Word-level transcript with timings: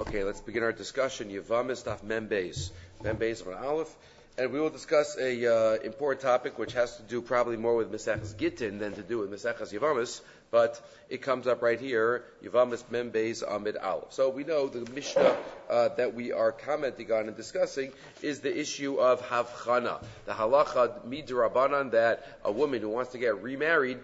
Okay, 0.00 0.24
let's 0.24 0.40
begin 0.40 0.62
our 0.62 0.72
discussion. 0.72 1.28
Yavamis 1.28 1.84
Daf 1.84 2.02
Membeis. 2.02 2.70
Membeis 3.02 3.46
on 3.46 3.62
Aleph. 3.62 3.94
And 4.38 4.50
we 4.50 4.58
will 4.58 4.70
discuss 4.70 5.18
a 5.18 5.46
uh, 5.46 5.74
important 5.82 6.22
topic 6.22 6.58
which 6.58 6.72
has 6.72 6.96
to 6.96 7.02
do 7.02 7.20
probably 7.20 7.58
more 7.58 7.76
with 7.76 7.92
Mesechus 7.92 8.34
Gittin 8.34 8.78
than 8.78 8.94
to 8.94 9.02
do 9.02 9.18
with 9.18 9.30
Mesechus 9.30 9.70
Yavamis, 9.70 10.22
but 10.50 10.80
it 11.10 11.20
comes 11.20 11.46
up 11.46 11.60
right 11.60 11.78
here, 11.78 12.24
Yavamis 12.42 12.82
Membeis 12.84 13.42
Amid 13.46 13.76
Aleph. 13.76 14.14
So 14.14 14.30
we 14.30 14.44
know 14.44 14.66
the 14.68 14.90
Mishnah 14.92 15.36
uh, 15.68 15.88
that 15.96 16.14
we 16.14 16.32
are 16.32 16.52
commenting 16.52 17.12
on 17.12 17.28
and 17.28 17.36
discussing 17.36 17.92
is 18.22 18.40
the 18.40 18.58
issue 18.58 18.96
of 18.96 19.20
Havchana, 19.20 20.02
the 20.24 20.32
halacha 20.32 21.04
midrabanan 21.06 21.90
that 21.90 22.26
a 22.42 22.50
woman 22.50 22.80
who 22.80 22.88
wants 22.88 23.12
to 23.12 23.18
get 23.18 23.42
remarried 23.42 23.98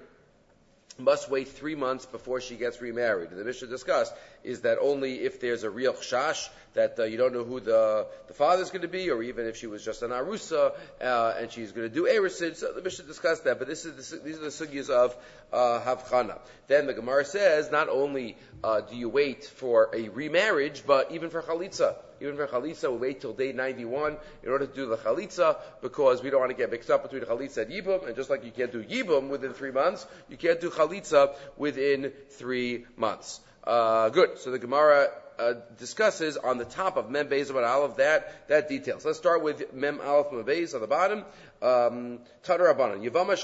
must 0.98 1.30
wait 1.30 1.48
three 1.48 1.76
months 1.76 2.06
before 2.06 2.40
she 2.40 2.56
gets 2.56 2.80
remarried. 2.80 3.30
And 3.30 3.38
the 3.38 3.44
Mishnah 3.44 3.68
discussed 3.68 4.12
is 4.44 4.62
that 4.62 4.78
only 4.80 5.20
if 5.20 5.40
there's 5.40 5.64
a 5.64 5.70
real 5.70 5.92
chash 5.92 6.48
that 6.74 6.98
uh, 6.98 7.04
you 7.04 7.16
don't 7.16 7.32
know 7.32 7.44
who 7.44 7.60
the 7.60 8.06
the 8.26 8.34
father's 8.34 8.70
going 8.70 8.82
to 8.82 8.88
be, 8.88 9.10
or 9.10 9.22
even 9.22 9.46
if 9.46 9.56
she 9.56 9.66
was 9.66 9.84
just 9.84 10.02
an 10.02 10.10
arusa 10.10 10.72
uh, 11.00 11.34
and 11.38 11.50
she's 11.50 11.72
going 11.72 11.88
to 11.88 11.94
do 11.94 12.04
erisid. 12.04 12.56
So 12.56 12.72
the 12.72 12.82
Mishnah 12.82 13.06
discussed 13.06 13.44
that, 13.44 13.58
but 13.58 13.66
this 13.66 13.84
is 13.84 14.10
the, 14.10 14.18
these 14.18 14.38
are 14.38 14.42
the 14.42 14.46
sugyas 14.48 14.90
of 14.90 15.16
uh, 15.52 15.80
havchana. 15.80 16.38
Then 16.66 16.86
the 16.86 16.94
Gemara 16.94 17.24
says 17.24 17.70
not 17.70 17.88
only 17.88 18.36
uh, 18.62 18.80
do 18.82 18.96
you 18.96 19.08
wait 19.08 19.44
for 19.44 19.90
a 19.94 20.08
remarriage, 20.08 20.84
but 20.86 21.12
even 21.12 21.30
for 21.30 21.42
chalitza. 21.42 21.96
Even 22.20 22.36
for 22.36 22.46
chalitza, 22.46 22.90
we 22.90 22.98
wait 22.98 23.20
till 23.20 23.32
day 23.32 23.52
91 23.52 24.16
in 24.42 24.50
order 24.50 24.66
to 24.66 24.74
do 24.74 24.86
the 24.86 24.96
chalitza 24.96 25.56
because 25.80 26.22
we 26.22 26.30
don't 26.30 26.40
want 26.40 26.50
to 26.50 26.56
get 26.56 26.70
mixed 26.70 26.90
up 26.90 27.02
between 27.02 27.22
chalitza 27.22 27.62
and 27.62 27.70
yibum. 27.70 28.06
And 28.06 28.16
just 28.16 28.28
like 28.28 28.44
you 28.44 28.50
can't 28.50 28.72
do 28.72 28.82
yibum 28.82 29.28
within 29.28 29.52
three 29.52 29.70
months, 29.70 30.06
you 30.28 30.36
can't 30.36 30.60
do 30.60 30.70
chalitza 30.70 31.34
within 31.56 32.12
three 32.30 32.86
months. 32.96 33.40
Uh, 33.68 34.08
good. 34.08 34.38
So 34.38 34.50
the 34.50 34.58
Gemara 34.58 35.08
uh, 35.38 35.52
discusses 35.76 36.38
on 36.38 36.56
the 36.56 36.64
top 36.64 36.96
of 36.96 37.10
Mem 37.10 37.28
Beis 37.28 37.50
about 37.50 37.64
Aleph 37.64 37.98
that 37.98 38.48
that 38.48 38.66
details. 38.66 39.04
Let's 39.04 39.18
start 39.18 39.42
with 39.42 39.74
Mem 39.74 40.00
Aleph 40.00 40.32
Mem 40.32 40.44
Beis 40.44 40.74
on 40.74 40.80
the 40.80 40.86
bottom. 40.86 41.22
Um, 41.60 42.20
Yavama 42.46 43.36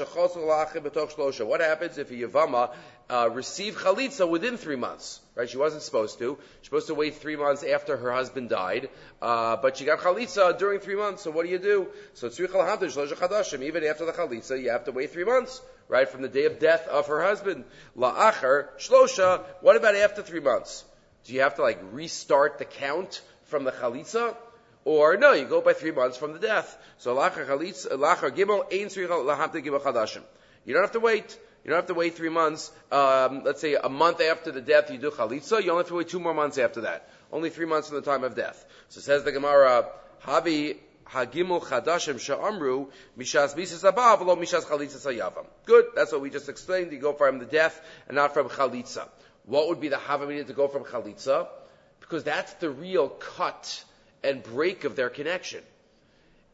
What 1.46 1.60
happens 1.60 1.98
if 1.98 2.10
a 2.10 2.14
Yavama 2.14 2.70
uh, 3.10 3.28
received 3.34 3.76
chalitza 3.76 4.26
within 4.26 4.56
three 4.56 4.76
months? 4.76 5.20
Right? 5.34 5.50
She 5.50 5.58
wasn't 5.58 5.82
supposed 5.82 6.18
to. 6.20 6.38
She's 6.62 6.68
supposed 6.68 6.86
to 6.86 6.94
wait 6.94 7.16
three 7.16 7.36
months 7.36 7.62
after 7.62 7.98
her 7.98 8.10
husband 8.10 8.48
died, 8.48 8.88
uh, 9.20 9.56
but 9.56 9.76
she 9.76 9.84
got 9.84 9.98
chalitza 9.98 10.58
during 10.58 10.80
three 10.80 10.96
months. 10.96 11.22
So 11.22 11.32
what 11.32 11.44
do 11.44 11.52
you 11.52 11.58
do? 11.58 11.88
So 12.14 12.28
even 12.28 12.64
after 12.64 12.86
the 12.86 14.12
chalitza, 14.16 14.62
you 14.62 14.70
have 14.70 14.84
to 14.86 14.92
wait 14.92 15.12
three 15.12 15.24
months 15.24 15.60
right, 15.88 16.08
from 16.08 16.22
the 16.22 16.28
day 16.28 16.46
of 16.46 16.58
death 16.58 16.86
of 16.88 17.06
her 17.06 17.22
husband. 17.22 17.64
La'achar 17.96 18.68
shlosha. 18.78 19.44
What 19.60 19.76
about 19.76 19.94
after 19.94 20.22
three 20.22 20.40
months? 20.40 20.84
Do 21.24 21.32
you 21.32 21.40
have 21.40 21.56
to 21.56 21.62
like 21.62 21.80
restart 21.92 22.58
the 22.58 22.64
count 22.64 23.22
from 23.44 23.64
the 23.64 23.72
chalitza? 23.72 24.36
Or 24.84 25.16
no, 25.16 25.32
you 25.32 25.46
go 25.46 25.60
by 25.60 25.72
three 25.72 25.92
months 25.92 26.16
from 26.16 26.34
the 26.34 26.38
death. 26.38 26.76
So 26.98 27.16
lachar 27.16 27.46
chalitza, 27.46 27.92
lachar 27.92 28.30
gimel 28.30 28.70
ein 28.72 28.88
lahamta 28.88 29.64
gimel 29.64 29.80
chadashim. 29.80 30.22
You 30.64 30.74
don't 30.74 30.82
have 30.82 30.92
to 30.92 31.00
wait. 31.00 31.38
You 31.64 31.70
don't 31.70 31.78
have 31.78 31.86
to 31.86 31.94
wait 31.94 32.14
three 32.14 32.28
months. 32.28 32.70
Um, 32.92 33.42
let's 33.44 33.60
say 33.62 33.74
a 33.74 33.88
month 33.88 34.20
after 34.20 34.52
the 34.52 34.60
death, 34.60 34.90
you 34.90 34.98
do 34.98 35.10
chalitza. 35.10 35.62
You 35.62 35.70
only 35.70 35.80
have 35.80 35.88
to 35.88 35.94
wait 35.94 36.08
two 36.08 36.20
more 36.20 36.34
months 36.34 36.58
after 36.58 36.82
that. 36.82 37.08
Only 37.32 37.48
three 37.48 37.66
months 37.66 37.88
from 37.88 37.96
the 37.96 38.02
time 38.02 38.22
of 38.22 38.34
death. 38.34 38.64
So 38.90 39.00
says 39.00 39.24
the 39.24 39.32
Gemara, 39.32 39.86
Habi 40.26 40.76
Hagimul 41.10 41.62
Chadashim 41.62 42.18
Sha'amru 42.18 42.88
Mishas 43.18 43.54
Bisas 43.54 43.86
Abba 43.86 44.24
V'lo 44.24 44.36
Mishas 44.36 44.64
Chalitza 44.64 44.96
Sayavam. 44.96 45.46
Good. 45.66 45.86
That's 45.94 46.12
what 46.12 46.20
we 46.20 46.30
just 46.30 46.48
explained. 46.48 46.92
You 46.92 46.98
go 46.98 47.12
from 47.12 47.38
the 47.38 47.44
death 47.44 47.80
and 48.08 48.16
not 48.16 48.34
from 48.34 48.48
Chalitza. 48.48 49.08
What 49.46 49.68
would 49.68 49.80
be 49.80 49.88
the 49.88 49.96
Havamina 49.96 50.46
to 50.46 50.52
go 50.52 50.68
from 50.68 50.84
Chalitza? 50.84 51.48
Because 52.00 52.24
that's 52.24 52.52
the 52.54 52.70
real 52.70 53.08
cut 53.08 53.84
and 54.22 54.42
break 54.42 54.84
of 54.84 54.96
their 54.96 55.10
connection. 55.10 55.62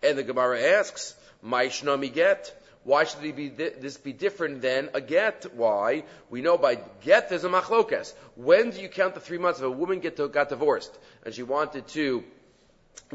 And 0.03 0.19
the 0.19 0.23
Gemara 0.23 0.61
asks, 0.79 1.15
Maishnami 1.45 2.13
get. 2.13 2.57
Why 2.83 3.05
should 3.05 3.21
be, 3.37 3.49
this 3.51 3.99
be 3.99 4.15
different 4.15 4.63
than 4.63 4.89
a 4.95 5.03
get? 5.03 5.55
Why? 5.55 6.05
We 6.31 6.41
know 6.41 6.57
by 6.57 6.79
get 7.03 7.29
there's 7.29 7.45
a 7.45 7.49
machlokas. 7.49 8.15
When 8.37 8.71
do 8.71 8.81
you 8.81 8.89
count 8.89 9.13
the 9.15 9.21
three 9.21 9.37
months 9.37 9.59
if 9.61 9.67
a 9.67 9.71
woman 9.71 10.01
get 10.01 10.17
to, 10.17 10.29
got 10.29 10.49
divorced 10.49 10.99
and 11.25 11.35
she 11.35 11.43
wanted 11.43 11.87
to 11.89 12.25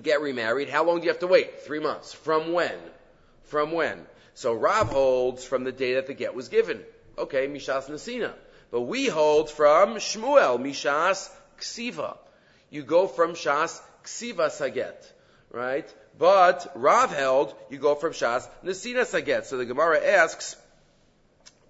get 0.01 0.21
remarried, 0.21 0.69
how 0.69 0.83
long 0.83 0.99
do 0.99 1.03
you 1.03 1.09
have 1.09 1.19
to 1.19 1.27
wait? 1.27 1.61
Three 1.61 1.79
months. 1.79 2.13
From 2.13 2.53
when? 2.53 2.77
From 3.43 3.71
when? 3.71 4.05
So 4.33 4.53
Rav 4.53 4.89
holds 4.89 5.45
from 5.45 5.63
the 5.63 5.71
day 5.71 5.95
that 5.95 6.07
the 6.07 6.13
get 6.13 6.35
was 6.35 6.49
given. 6.49 6.81
Okay, 7.17 7.47
Mishas 7.47 7.89
Nasina. 7.89 8.33
But 8.71 8.81
we 8.81 9.07
hold 9.07 9.49
from 9.49 9.95
Shmuel, 9.95 10.59
Mishas 10.59 11.29
Ksiva. 11.59 12.17
You 12.69 12.83
go 12.83 13.07
from 13.07 13.31
Shas 13.31 13.81
Ksiva 14.03 14.51
Saget. 14.51 15.13
Right? 15.51 15.91
But 16.17 16.71
Rav 16.75 17.15
held, 17.15 17.55
you 17.69 17.77
go 17.77 17.95
from 17.95 18.11
Shas 18.11 18.47
Nasina 18.63 19.05
Saget. 19.05 19.45
So 19.45 19.57
the 19.57 19.65
Gemara 19.65 20.05
asks, 20.05 20.57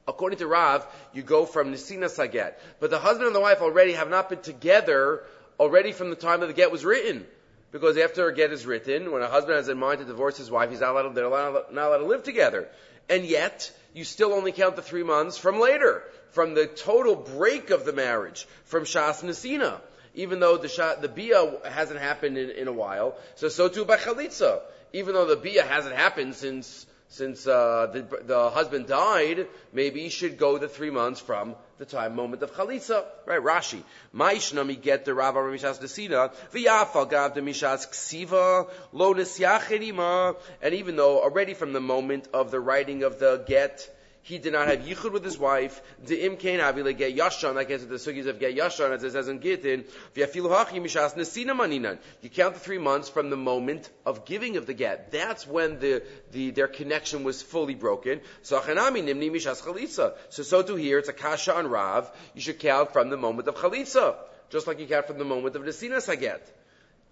according 0.07 0.39
to 0.39 0.47
Rav, 0.47 0.87
you 1.13 1.21
go 1.21 1.45
from 1.45 1.71
Nasina 1.71 2.09
Saget. 2.09 2.59
But 2.79 2.89
the 2.89 2.99
husband 2.99 3.27
and 3.27 3.35
the 3.35 3.41
wife 3.41 3.61
already 3.61 3.93
have 3.93 4.09
not 4.09 4.29
been 4.29 4.41
together 4.41 5.23
already 5.59 5.91
from 5.91 6.09
the 6.09 6.15
time 6.15 6.39
that 6.39 6.47
the 6.47 6.53
get 6.53 6.71
was 6.71 6.83
written. 6.83 7.25
Because 7.75 7.97
after 7.97 8.29
a 8.29 8.33
get 8.33 8.53
is 8.53 8.65
written, 8.65 9.11
when 9.11 9.21
a 9.21 9.27
husband 9.27 9.57
has 9.57 9.67
in 9.67 9.77
mind 9.77 9.99
to 9.99 10.05
divorce 10.05 10.37
his 10.37 10.49
wife, 10.49 10.69
he's 10.69 10.79
not 10.79 10.91
allowed, 10.91 11.13
they're 11.13 11.25
allowed, 11.25 11.73
not 11.73 11.87
allowed 11.87 11.97
to 11.97 12.05
live 12.05 12.23
together. 12.23 12.69
And 13.09 13.25
yet, 13.25 13.69
you 13.93 14.05
still 14.05 14.31
only 14.31 14.53
count 14.53 14.77
the 14.77 14.81
three 14.81 15.03
months 15.03 15.37
from 15.37 15.59
later, 15.59 16.03
from 16.29 16.53
the 16.53 16.67
total 16.67 17.17
break 17.17 17.71
of 17.71 17.83
the 17.83 17.91
marriage, 17.91 18.47
from 18.63 18.85
Shas 18.85 19.21
Nasina. 19.25 19.81
Even 20.13 20.39
though 20.39 20.55
the, 20.55 20.69
shah, 20.69 20.95
the 20.95 21.09
Bia 21.09 21.51
hasn't 21.65 21.99
happened 21.99 22.37
in, 22.37 22.49
in, 22.51 22.69
a 22.69 22.71
while. 22.71 23.17
So, 23.35 23.49
so 23.49 23.67
too 23.67 23.83
by 23.83 23.97
Chalitza. 23.97 24.61
Even 24.93 25.13
though 25.13 25.25
the 25.25 25.35
Bia 25.35 25.63
hasn't 25.63 25.97
happened 25.97 26.35
since 26.35 26.85
since 27.09 27.45
uh, 27.45 27.87
the, 27.91 28.23
the 28.25 28.49
husband 28.51 28.87
died, 28.87 29.47
maybe 29.73 29.99
he 30.03 30.09
should 30.09 30.37
go 30.37 30.57
the 30.57 30.69
three 30.69 30.91
months 30.91 31.19
from 31.19 31.55
the 31.77 31.85
time 31.85 32.15
moment 32.15 32.41
of 32.41 32.53
chalitza. 32.53 33.03
Right, 33.25 33.41
Rashi. 33.41 33.81
Maishnami 34.13 34.81
get 34.81 35.05
the 35.05 35.13
Rav 35.13 35.35
Mishas 35.35 35.79
Desina, 35.79 36.33
v'yafal 36.53 37.09
gav 37.09 37.33
the 37.33 37.41
Mishas 37.41 37.87
Ksiva, 37.89 38.69
lo 38.93 39.13
nisyach 39.13 40.35
And 40.61 40.73
even 40.73 40.95
though 40.95 41.21
already 41.21 41.53
from 41.53 41.73
the 41.73 41.81
moment 41.81 42.27
of 42.33 42.51
the 42.51 42.59
writing 42.59 43.03
of 43.03 43.19
the 43.19 43.43
get, 43.45 43.89
he 44.25 44.39
did 44.39 44.53
not 44.53 44.67
have 44.67 44.79
yichud 44.79 45.11
with 45.11 45.23
his 45.23 45.37
wife. 45.37 45.79
The 46.03 46.17
imkain 46.17 46.57
avile 46.57 46.97
get 46.97 47.15
yashan. 47.15 47.53
That 47.53 47.67
gets 47.67 47.83
into 47.83 47.95
the 47.95 47.99
sugis 47.99 48.25
of 48.25 48.39
get 48.39 48.57
yashan, 48.57 48.89
as 48.89 49.03
it 49.03 49.11
says 49.11 49.27
in 49.27 49.39
Gittin. 49.39 49.83
V'yafilu 50.15 50.49
hachi 50.49 50.81
mishas 50.81 51.13
nesina 51.13 51.51
maninan. 51.51 51.99
You 52.23 52.31
count 52.31 52.55
the 52.55 52.59
three 52.59 52.79
months 52.79 53.07
from 53.07 53.29
the 53.29 53.37
moment 53.37 53.87
of 54.03 54.25
giving 54.25 54.57
of 54.57 54.65
the 54.65 54.73
get. 54.73 55.11
That's 55.11 55.45
when 55.45 55.77
the, 55.77 56.01
the 56.31 56.49
their 56.49 56.67
connection 56.67 57.23
was 57.23 57.43
fully 57.43 57.75
broken. 57.75 58.19
So 58.41 58.59
achanami 58.59 59.03
nimni 59.03 59.29
mishas 59.29 59.61
chalitza. 59.61 60.15
So 60.29 60.41
so 60.41 60.63
to 60.63 60.75
here, 60.75 60.97
it's 60.97 61.09
a 61.09 61.13
kasha 61.13 61.55
on 61.55 61.67
Rav. 61.67 62.11
You 62.33 62.41
should 62.41 62.57
count 62.57 62.93
from 62.93 63.11
the 63.11 63.17
moment 63.17 63.47
of 63.47 63.53
chalitza, 63.53 64.15
just 64.49 64.65
like 64.65 64.79
you 64.79 64.87
count 64.87 65.05
from 65.05 65.19
the 65.19 65.25
moment 65.25 65.55
of 65.55 65.61
nesina 65.61 66.01
saget. 66.01 66.41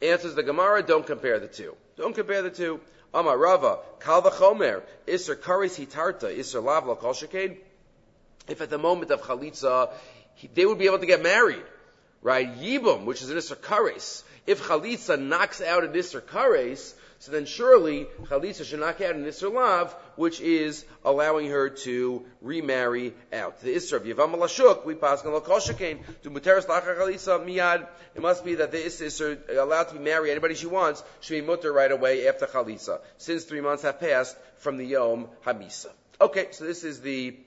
Answers 0.02 0.34
the 0.34 0.42
Gemara. 0.42 0.82
Don't 0.82 1.06
compare 1.06 1.38
the 1.38 1.48
two. 1.48 1.76
Don't 1.96 2.16
compare 2.16 2.42
the 2.42 2.50
two. 2.50 2.80
Amar 3.14 3.38
Rava, 3.38 3.80
Kal 4.00 4.24
v'chomer, 4.24 4.82
Isser 5.08 5.36
karis 5.36 5.78
hitarta, 5.78 6.36
Isser 6.36 6.64
lav 6.64 6.86
kol 7.00 7.14
shekain. 7.14 7.58
If 8.48 8.62
at 8.62 8.70
the 8.70 8.78
moment 8.78 9.12
of 9.12 9.22
chalitza, 9.22 9.92
they 10.54 10.66
would 10.66 10.80
be 10.80 10.86
able 10.88 11.00
to 11.00 11.06
get 11.06 11.22
married, 11.22 11.64
right? 12.22 12.48
Yibum, 12.60 13.06
which 13.06 13.22
is 13.22 13.30
an 13.30 13.38
Isser 13.38 13.56
karis. 13.56 14.24
If 14.48 14.64
chalitza 14.64 15.22
knocks 15.22 15.62
out 15.62 15.84
an 15.84 15.94
Isser 15.94 16.22
karis, 16.22 16.94
so 17.24 17.32
then 17.32 17.46
surely 17.46 18.06
Chalitza 18.24 18.66
should 18.66 18.82
knock 18.82 19.00
out 19.00 19.16
an 19.16 19.24
Isser 19.24 19.50
Lav, 19.50 19.94
which 20.18 20.42
is 20.42 20.84
allowing 21.06 21.50
her 21.52 21.70
to 21.70 22.26
remarry 22.42 23.14
out. 23.32 23.62
The 23.62 23.74
Isser 23.74 23.94
of 23.94 24.04
Yavam 24.04 24.36
Lashuk, 24.36 24.84
we 24.84 24.96
pass 24.96 25.24
on 25.24 25.32
Lakoshakain, 25.32 26.00
to 26.24 26.30
Muteris 26.30 26.66
Lacha 26.66 26.98
Chalitza 26.98 27.40
Miyad. 27.40 27.88
It 28.14 28.22
must 28.22 28.44
be 28.44 28.56
that 28.56 28.74
the 28.74 28.78
Isser 28.78 29.38
is 29.50 29.58
allowed 29.58 29.88
to 29.90 29.96
married 29.96 30.32
anybody 30.32 30.56
she 30.56 30.66
wants, 30.66 31.02
should 31.22 31.36
be 31.36 31.42
mutter 31.42 31.72
right 31.72 31.94
away 31.94 32.28
after 32.28 32.46
Chalitza, 32.46 33.00
since 33.18 33.46
three 33.46 33.62
months 33.62 33.84
have 33.84 34.02
passed 34.02 34.36
from 34.58 34.76
the 34.76 34.86
Yom 34.86 35.30
Hamisa. 35.46 35.92
Okay, 36.20 36.48
so 36.52 36.66
this 36.66 36.84
is 36.84 37.00
the 37.00 37.38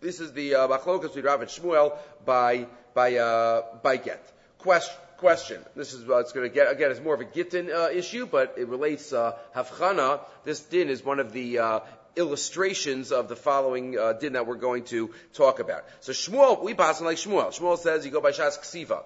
this 0.00 0.20
is 0.20 0.32
the 0.34 0.54
uh, 0.54 0.68
machlokas 0.68 1.16
with 1.16 1.24
Rav 1.24 1.40
and 1.40 1.50
Shmuel 1.50 1.98
by 2.24 2.68
by 2.94 3.16
uh, 3.16 3.62
by 3.82 3.96
get. 3.96 4.24
Question 4.58 4.94
question. 5.20 5.64
This 5.76 5.92
is 5.92 6.04
what's 6.04 6.32
going 6.32 6.48
to 6.48 6.54
get, 6.54 6.72
again, 6.72 6.90
it's 6.90 7.00
more 7.00 7.14
of 7.14 7.20
a 7.20 7.24
Gittin 7.24 7.70
uh, 7.70 7.88
issue, 7.92 8.26
but 8.26 8.54
it 8.58 8.66
relates, 8.68 9.12
uh, 9.12 9.36
Havchana. 9.54 10.20
This 10.44 10.60
din 10.60 10.88
is 10.88 11.04
one 11.04 11.20
of 11.20 11.32
the, 11.32 11.58
uh, 11.58 11.80
illustrations 12.16 13.12
of 13.12 13.28
the 13.28 13.36
following 13.36 13.98
uh, 13.98 14.14
din 14.14 14.32
that 14.32 14.46
we're 14.46 14.56
going 14.56 14.84
to 14.84 15.10
talk 15.32 15.60
about. 15.60 15.84
So 16.00 16.12
Shmuel, 16.12 16.62
we 16.62 16.74
pass 16.74 17.00
on 17.00 17.06
like 17.06 17.18
Shmuel. 17.18 17.48
Shmuel 17.56 17.78
says 17.78 18.04
you 18.04 18.10
go 18.10 18.20
by 18.20 18.32
Shas 18.32 18.58
Ksiva, 18.58 19.04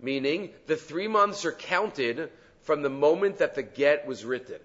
meaning 0.00 0.50
the 0.66 0.76
three 0.76 1.08
months 1.08 1.44
are 1.44 1.52
counted 1.52 2.30
from 2.62 2.82
the 2.82 2.90
moment 2.90 3.38
that 3.38 3.54
the 3.54 3.62
get 3.62 4.06
was 4.06 4.24
written. 4.24 4.60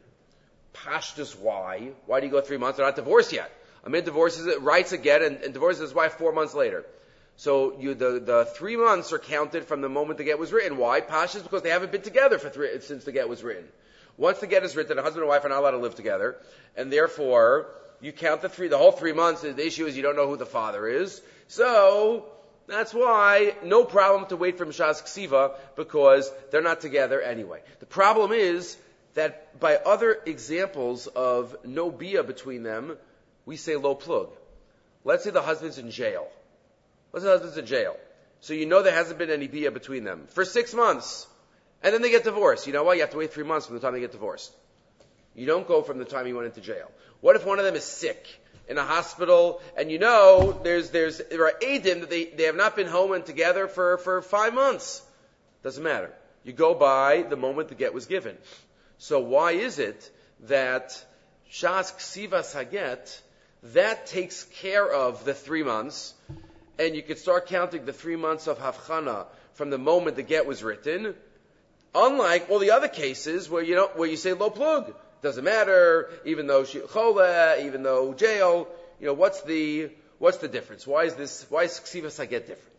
Pashtus, 0.74 1.38
why? 1.38 1.92
Why 2.06 2.20
do 2.20 2.28
you 2.28 2.32
go 2.32 2.42
three 2.42 2.58
months? 2.58 2.78
They're 2.78 2.86
not 2.86 2.96
divorced 2.96 3.34
yet. 3.34 3.52
A 3.86 3.90
man 3.90 4.04
divorces, 4.04 4.48
writes 4.62 4.92
a 4.92 4.98
get, 4.98 5.22
and, 5.22 5.38
and 5.38 5.54
divorces 5.54 5.82
his 5.82 5.94
wife 5.94 6.14
four 6.14 6.32
months 6.32 6.54
later. 6.54 6.86
So 7.36 7.80
you, 7.80 7.94
the, 7.94 8.20
the 8.20 8.46
three 8.46 8.76
months 8.76 9.12
are 9.12 9.20
counted 9.20 9.66
from 9.66 9.82
the 9.82 9.90
moment 9.90 10.18
the 10.18 10.24
get 10.24 10.40
was 10.40 10.52
written. 10.52 10.78
Why? 10.78 11.02
Pashas 11.02 11.44
because 11.44 11.62
they 11.62 11.70
haven't 11.70 11.92
been 11.92 12.02
together 12.02 12.38
for 12.38 12.50
three, 12.50 12.80
since 12.82 13.04
the 13.04 13.12
get 13.12 13.28
was 13.28 13.44
written. 13.44 13.66
Once 14.18 14.40
the 14.40 14.48
get 14.48 14.64
is 14.64 14.76
written, 14.76 15.00
a 15.00 15.02
husband 15.02 15.24
and 15.24 15.30
wife 15.30 15.44
are 15.44 15.50
not 15.50 15.60
allowed 15.60 15.72
to 15.72 15.78
live 15.78 15.96
together, 15.96 16.38
and 16.78 16.92
therefore 16.92 17.68
you 18.00 18.12
count 18.12 18.42
the 18.42 18.50
three, 18.50 18.68
the 18.68 18.78
whole 18.78 18.92
three 18.92 19.14
months. 19.14 19.42
The 19.42 19.66
issue 19.66 19.86
is 19.86 19.98
you 19.98 20.04
don't 20.04 20.16
know 20.16 20.28
who 20.28 20.38
the 20.38 20.46
father 20.46 20.88
is. 20.88 21.22
So 21.48 22.26
that's 22.68 22.94
why 22.94 23.56
no 23.64 23.84
problem 23.84 24.30
to 24.30 24.38
wait 24.38 24.58
for 24.58 24.66
Mishas 24.66 25.02
Ksiva 25.04 25.56
because 25.76 26.32
they're 26.52 26.62
not 26.62 26.82
together 26.82 27.22
anyway. 27.22 27.62
The 27.80 27.86
problem 27.86 28.32
is 28.32 28.78
that 29.16 29.60
by 29.60 29.78
other 29.78 30.20
examples 30.26 31.08
of 31.08 31.56
no 31.66 31.90
bia 31.90 32.24
between 32.24 32.64
them, 32.64 32.98
we 33.46 33.58
say 33.58 33.76
low 33.76 33.96
plug. 33.96 34.30
Let's 35.04 35.24
say 35.24 35.32
the 35.32 35.42
husband's 35.42 35.78
in 35.78 35.92
jail. 35.92 36.28
Say 37.22 37.26
the 37.26 37.32
husband's 37.32 37.58
in 37.58 37.66
jail. 37.66 37.96
So 38.40 38.54
you 38.54 38.66
know 38.66 38.82
there 38.82 38.94
hasn't 38.94 39.20
been 39.20 39.30
any 39.30 39.48
bia 39.48 39.72
between 39.72 40.04
them 40.04 40.28
for 40.30 40.44
six 40.44 40.74
months. 40.74 41.28
And 41.82 41.94
then 41.94 42.02
they 42.02 42.10
get 42.10 42.24
divorced. 42.24 42.66
You 42.66 42.74
know 42.74 42.84
what? 42.84 42.96
You 42.96 43.02
have 43.02 43.12
to 43.12 43.18
wait 43.18 43.34
three 43.34 43.44
months 43.44 43.68
from 43.68 43.76
the 43.76 43.82
time 43.82 43.94
they 43.94 44.00
get 44.00 44.12
divorced. 44.12 44.54
You 45.36 45.46
don't 45.46 45.68
go 45.68 45.82
from 45.82 45.98
the 45.98 46.06
time 46.06 46.26
he 46.26 46.34
went 46.34 46.48
into 46.48 46.62
jail. 46.62 46.92
What 47.22 47.36
if 47.36 47.46
one 47.46 47.60
of 47.60 47.66
them 47.66 47.76
is 47.76 47.84
sick 47.84 48.28
in 48.68 48.78
a 48.78 48.84
hospital 48.84 49.62
and 49.78 49.92
you 49.92 50.00
know 50.00 50.60
there's, 50.64 50.92
there's, 50.92 51.20
there 51.30 51.46
are 51.46 51.54
Adim 51.62 52.02
that 52.02 52.10
they, 52.10 52.26
they 52.26 52.44
have 52.44 52.56
not 52.56 52.76
been 52.76 52.88
home 52.88 53.12
and 53.12 53.26
together 53.26 53.68
for, 53.68 53.98
for 53.98 54.22
five 54.22 54.54
months? 54.54 55.02
Doesn't 55.64 55.84
matter. 55.84 56.14
You 56.44 56.54
go 56.54 56.74
by 56.74 57.24
the 57.24 57.38
moment 57.38 57.70
the 57.70 57.76
get 57.76 57.94
was 57.94 58.06
given. 58.06 58.38
So 58.98 59.20
why 59.20 59.52
is 59.52 59.80
it 59.80 60.10
that 60.42 61.04
Shas 61.52 61.94
Ksivas 61.96 62.54
Haget, 62.54 63.22
that 63.74 64.08
takes 64.08 64.44
care 64.44 64.92
of 64.92 65.24
the 65.26 65.34
three 65.34 65.64
months, 65.64 66.14
and 66.80 66.96
you 66.96 67.02
could 67.02 67.18
start 67.18 67.48
counting 67.48 67.86
the 67.86 67.94
three 67.94 68.16
months 68.16 68.48
of 68.48 68.60
Havchana 68.60 69.26
from 69.54 69.70
the 69.70 69.78
moment 69.78 70.16
the 70.16 70.24
get 70.24 70.46
was 70.46 70.64
written, 70.64 71.16
unlike 71.94 72.50
all 72.50 72.60
the 72.60 72.72
other 72.72 72.88
cases 72.88 73.50
where 73.50 73.64
you 73.64 73.80
where 73.96 74.10
you 74.10 74.18
say 74.18 74.34
lo 74.34 74.50
plug. 74.50 74.94
Doesn't 75.22 75.44
matter, 75.44 76.10
even 76.26 76.48
though 76.48 76.66
she 76.66 76.80
chole, 76.80 77.64
even 77.66 77.84
though 77.84 78.14
jail, 78.14 78.68
you 79.00 79.08
know, 79.08 79.14
what's 79.14 79.42
the 79.44 79.90
what's 80.20 80.38
the 80.38 80.48
difference? 80.48 80.86
Why 80.86 81.06
is 81.06 81.16
this 81.16 81.46
why 81.50 81.64
is 81.64 81.80
Ksivas 81.80 82.18
get 82.30 82.48
different? 82.48 82.70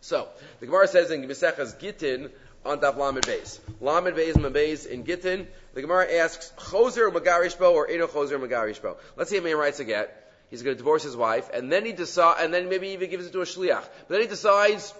So 0.00 0.28
the 0.60 0.66
Gemara 0.66 0.88
says 0.88 1.10
in 1.10 1.22
Mesechas 1.22 1.78
Gittin 1.78 2.30
on 2.64 2.80
Daf 2.80 2.96
Lamed 2.96 3.22
Beis. 3.24 3.60
Lamed 3.80 4.16
Beis 4.16 4.34
Beis 4.34 4.86
in 4.86 5.04
Gittin. 5.04 5.46
The 5.74 5.82
Gemara 5.82 6.12
asks, 6.12 6.52
Choser 6.56 7.12
Magarishbo 7.12 7.72
or 7.72 7.88
Eno 7.88 8.06
Choser 8.06 8.40
Magarishbo. 8.40 8.96
Let's 9.16 9.30
see 9.30 9.38
a 9.38 9.42
man 9.42 9.56
writes 9.56 9.80
a 9.80 9.84
get. 9.84 10.16
He's 10.50 10.62
going 10.62 10.74
to 10.74 10.78
divorce 10.78 11.04
his 11.04 11.16
wife, 11.16 11.48
and 11.54 11.70
then 11.70 11.84
he 11.84 11.92
decides, 11.92 12.42
and 12.42 12.52
then 12.52 12.68
maybe 12.68 12.88
even 12.88 13.08
gives 13.08 13.26
it 13.26 13.32
to 13.32 13.40
a 13.40 13.44
shliach. 13.44 13.82
But 13.82 14.08
then 14.08 14.20
he 14.20 14.26
decides, 14.26 14.92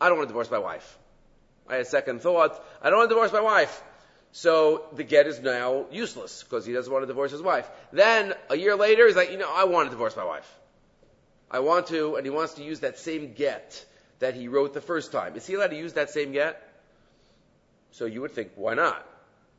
I 0.00 0.08
don't 0.08 0.18
want 0.18 0.28
to 0.28 0.32
divorce 0.32 0.50
my 0.50 0.58
wife. 0.58 0.98
I 1.68 1.76
had 1.76 1.86
second 1.86 2.22
thought. 2.22 2.62
I 2.82 2.90
don't 2.90 2.98
want 2.98 3.10
to 3.10 3.14
divorce 3.14 3.32
my 3.32 3.40
wife. 3.40 3.82
So 4.32 4.84
the 4.92 5.04
get 5.04 5.26
is 5.26 5.40
now 5.40 5.86
useless 5.90 6.42
because 6.42 6.66
he 6.66 6.72
doesn't 6.72 6.92
want 6.92 7.04
to 7.04 7.06
divorce 7.06 7.30
his 7.30 7.40
wife. 7.40 7.68
Then 7.92 8.34
a 8.50 8.56
year 8.56 8.76
later, 8.76 9.06
he's 9.06 9.16
like, 9.16 9.30
you 9.30 9.38
know, 9.38 9.50
I 9.50 9.64
want 9.64 9.86
to 9.86 9.90
divorce 9.90 10.16
my 10.16 10.24
wife. 10.24 10.52
I 11.50 11.60
want 11.60 11.86
to, 11.88 12.16
and 12.16 12.26
he 12.26 12.30
wants 12.30 12.54
to 12.54 12.64
use 12.64 12.80
that 12.80 12.98
same 12.98 13.32
get 13.32 13.84
that 14.18 14.34
he 14.34 14.48
wrote 14.48 14.74
the 14.74 14.80
first 14.80 15.12
time. 15.12 15.36
Is 15.36 15.46
he 15.46 15.54
allowed 15.54 15.68
to 15.68 15.76
use 15.76 15.92
that 15.94 16.10
same 16.10 16.32
get? 16.32 16.62
So 17.92 18.06
you 18.06 18.20
would 18.20 18.32
think, 18.32 18.50
why 18.56 18.74
not? 18.74 19.06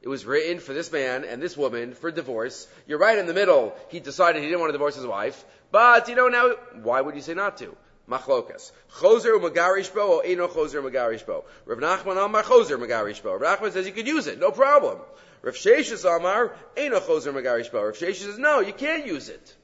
It 0.02 0.10
was 0.10 0.26
written 0.26 0.60
for 0.60 0.74
this 0.74 0.92
man 0.92 1.26
and 1.26 1.42
this 1.42 1.58
woman 1.58 1.94
for 1.94 2.12
divorce. 2.12 2.68
You're 2.86 3.00
right 3.00 3.18
in 3.18 3.26
the 3.26 3.34
middle. 3.34 3.76
He 3.90 4.00
decided 4.00 4.42
he 4.42 4.48
didn't 4.48 4.60
want 4.60 4.70
to 4.70 4.74
divorce 4.74 4.96
his 4.96 5.06
wife. 5.06 5.44
But, 5.72 6.08
you 6.08 6.16
know, 6.16 6.28
now, 6.28 6.52
why 6.84 7.02
would 7.02 7.16
you 7.16 7.22
say 7.22 7.34
not 7.34 7.58
to? 7.58 7.76
Machlokas. 8.10 8.72
Choser 9.00 9.38
magarishbo 9.38 10.08
or 10.08 10.26
eno 10.26 10.48
choser 10.48 10.82
magarishbo. 10.82 11.44
Rav 11.66 11.80
Nachman 11.80 12.24
Amar 12.24 12.44
choser 12.44 12.78
magarishbo. 12.78 13.40
Rav 13.40 13.60
Nachman 13.60 13.74
says 13.74 13.86
you 13.86 13.92
could 13.92 14.08
use 14.08 14.28
it, 14.28 14.40
no 14.40 14.52
problem. 14.52 15.00
Rav 15.42 15.56
Sheshes 15.56 16.06
Amar 16.06 16.56
eno 16.78 17.00
choser. 17.00 17.34
Rav 17.34 17.96
Sheshes 17.96 18.16
says 18.16 18.38
no, 18.38 18.62
you 18.62 18.72
can't 18.72 19.06
use 19.06 19.28
it. 19.28 19.56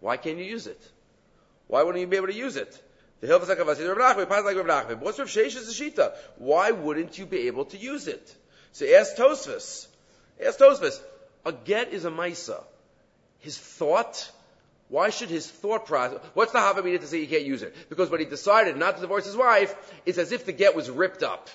Why 0.00 0.18
can't 0.18 0.38
you 0.38 0.44
use 0.44 0.66
it? 0.66 0.82
Why 1.68 1.82
wouldn't 1.82 2.00
you 2.00 2.06
be 2.06 2.16
able 2.16 2.26
to 2.26 2.34
use 2.34 2.56
it? 2.56 2.82
The 3.20 3.28
Hilvas 3.28 3.54
HaKavasi, 3.54 3.96
Rav 3.96 4.16
Nachman, 4.16 4.28
Paz 4.28 4.44
like 4.44 4.56
Rav 4.56 4.66
Nachman. 4.66 4.98
What's 4.98 5.18
Rav 5.18 5.28
Shesh's 5.28 5.72
Shita? 5.78 6.14
Why 6.36 6.72
wouldn't 6.72 7.18
you 7.18 7.24
be 7.24 7.46
able 7.46 7.64
to 7.66 7.78
use 7.78 8.08
it? 8.08 8.34
So 8.72 8.86
ask 8.86 9.16
Tosfos. 9.16 9.86
Ask 10.44 10.58
Tosfos. 10.58 11.00
A 11.44 11.52
get 11.52 11.92
is 11.92 12.04
a 12.04 12.10
Maisa. 12.10 12.62
His 13.40 13.56
thought, 13.56 14.30
why 14.88 15.10
should 15.10 15.30
his 15.30 15.50
thought 15.50 15.86
process, 15.86 16.20
what's 16.34 16.52
the 16.52 16.58
Havamina 16.58 17.00
to 17.00 17.06
say 17.06 17.20
he 17.20 17.26
can't 17.26 17.44
use 17.44 17.62
it? 17.62 17.74
Because 17.88 18.10
when 18.10 18.20
he 18.20 18.26
decided 18.26 18.76
not 18.76 18.96
to 18.96 19.00
divorce 19.00 19.24
his 19.24 19.36
wife, 19.36 19.74
it's 20.04 20.18
as 20.18 20.32
if 20.32 20.44
the 20.44 20.52
get 20.52 20.76
was 20.76 20.90
ripped 20.90 21.22
up. 21.22 21.48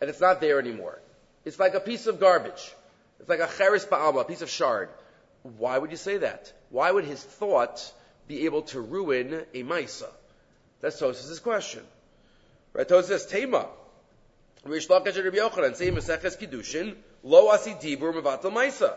And 0.00 0.08
it's 0.08 0.20
not 0.20 0.40
there 0.40 0.58
anymore. 0.58 0.98
It's 1.44 1.58
like 1.58 1.74
a 1.74 1.80
piece 1.80 2.06
of 2.06 2.20
garbage. 2.20 2.72
It's 3.20 3.28
like 3.28 3.40
a 3.40 3.48
cheres 3.48 3.84
ba'alma, 3.84 4.22
a 4.22 4.24
piece 4.24 4.42
of 4.42 4.50
shard. 4.50 4.88
Why 5.42 5.78
would 5.78 5.90
you 5.90 5.96
say 5.96 6.18
that? 6.18 6.52
Why 6.70 6.90
would 6.90 7.04
his 7.04 7.22
thought 7.22 7.92
be 8.26 8.46
able 8.46 8.62
to 8.62 8.80
ruin 8.80 9.44
a 9.54 9.62
Maisa? 9.62 10.08
That's 10.80 11.00
Tosfos' 11.00 11.42
question. 11.42 11.82
Right? 12.72 12.88
Tosfos 12.88 13.04
says, 13.04 13.26
Tema. 13.26 13.68
Rish 14.64 14.88
Lakish 14.88 15.16
and 15.16 15.24
Rabbi 15.24 15.38
Yochanan 15.38 15.74
say 15.74 15.90
Maseches 15.90 16.38
Kiddushin, 16.38 16.94
Lo 17.22 17.48
Asi 17.48 17.72
Dibur 17.72 18.12
Mevatel 18.12 18.52
Maisa. 18.52 18.94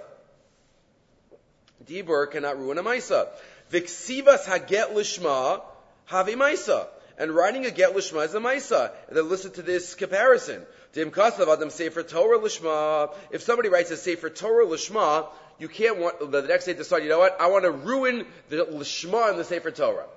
Dibur 1.86 2.30
cannot 2.30 2.60
ruin 2.60 2.78
a 2.78 2.84
Maisa. 2.84 3.28
Viksivas 3.72 4.46
Haget 4.46 4.94
Lishma 4.94 5.62
Have 6.06 6.28
a 6.28 6.34
Maisa. 6.34 6.88
And 7.18 7.32
writing 7.32 7.66
a 7.66 7.72
get 7.72 7.94
lishma 7.94 8.26
is 8.26 8.34
a 8.34 8.40
maisa. 8.40 8.92
And 9.08 9.16
then 9.16 9.30
listen 9.30 9.52
to 9.54 9.62
this 9.62 9.94
comparison. 9.94 10.64
Dim 10.94 11.12
kasav 11.12 11.48
adam 11.48 11.70
sefer 11.70 12.02
Torah 12.02 12.40
lishma. 12.40 13.14
If 13.32 13.44
somebody 13.44 13.70
writes 13.70 13.92
a 13.92 13.98
sefer 13.98 14.30
Torah 14.30 14.66
lishma, 14.66 15.28
you 15.60 15.68
can't 15.68 16.00
want 16.00 16.32
the 16.32 16.42
next 16.42 16.66
day 16.66 16.74
decide. 16.74 17.04
You 17.04 17.10
know 17.10 17.20
what? 17.20 17.40
I 17.40 17.48
want 17.48 17.66
to 17.66 17.72
ruin 17.72 18.26
the 18.50 18.66
lishma 18.66 19.32
in 19.32 19.38
the 19.38 19.44
sefer 19.44 19.70
Torah. 19.70 20.08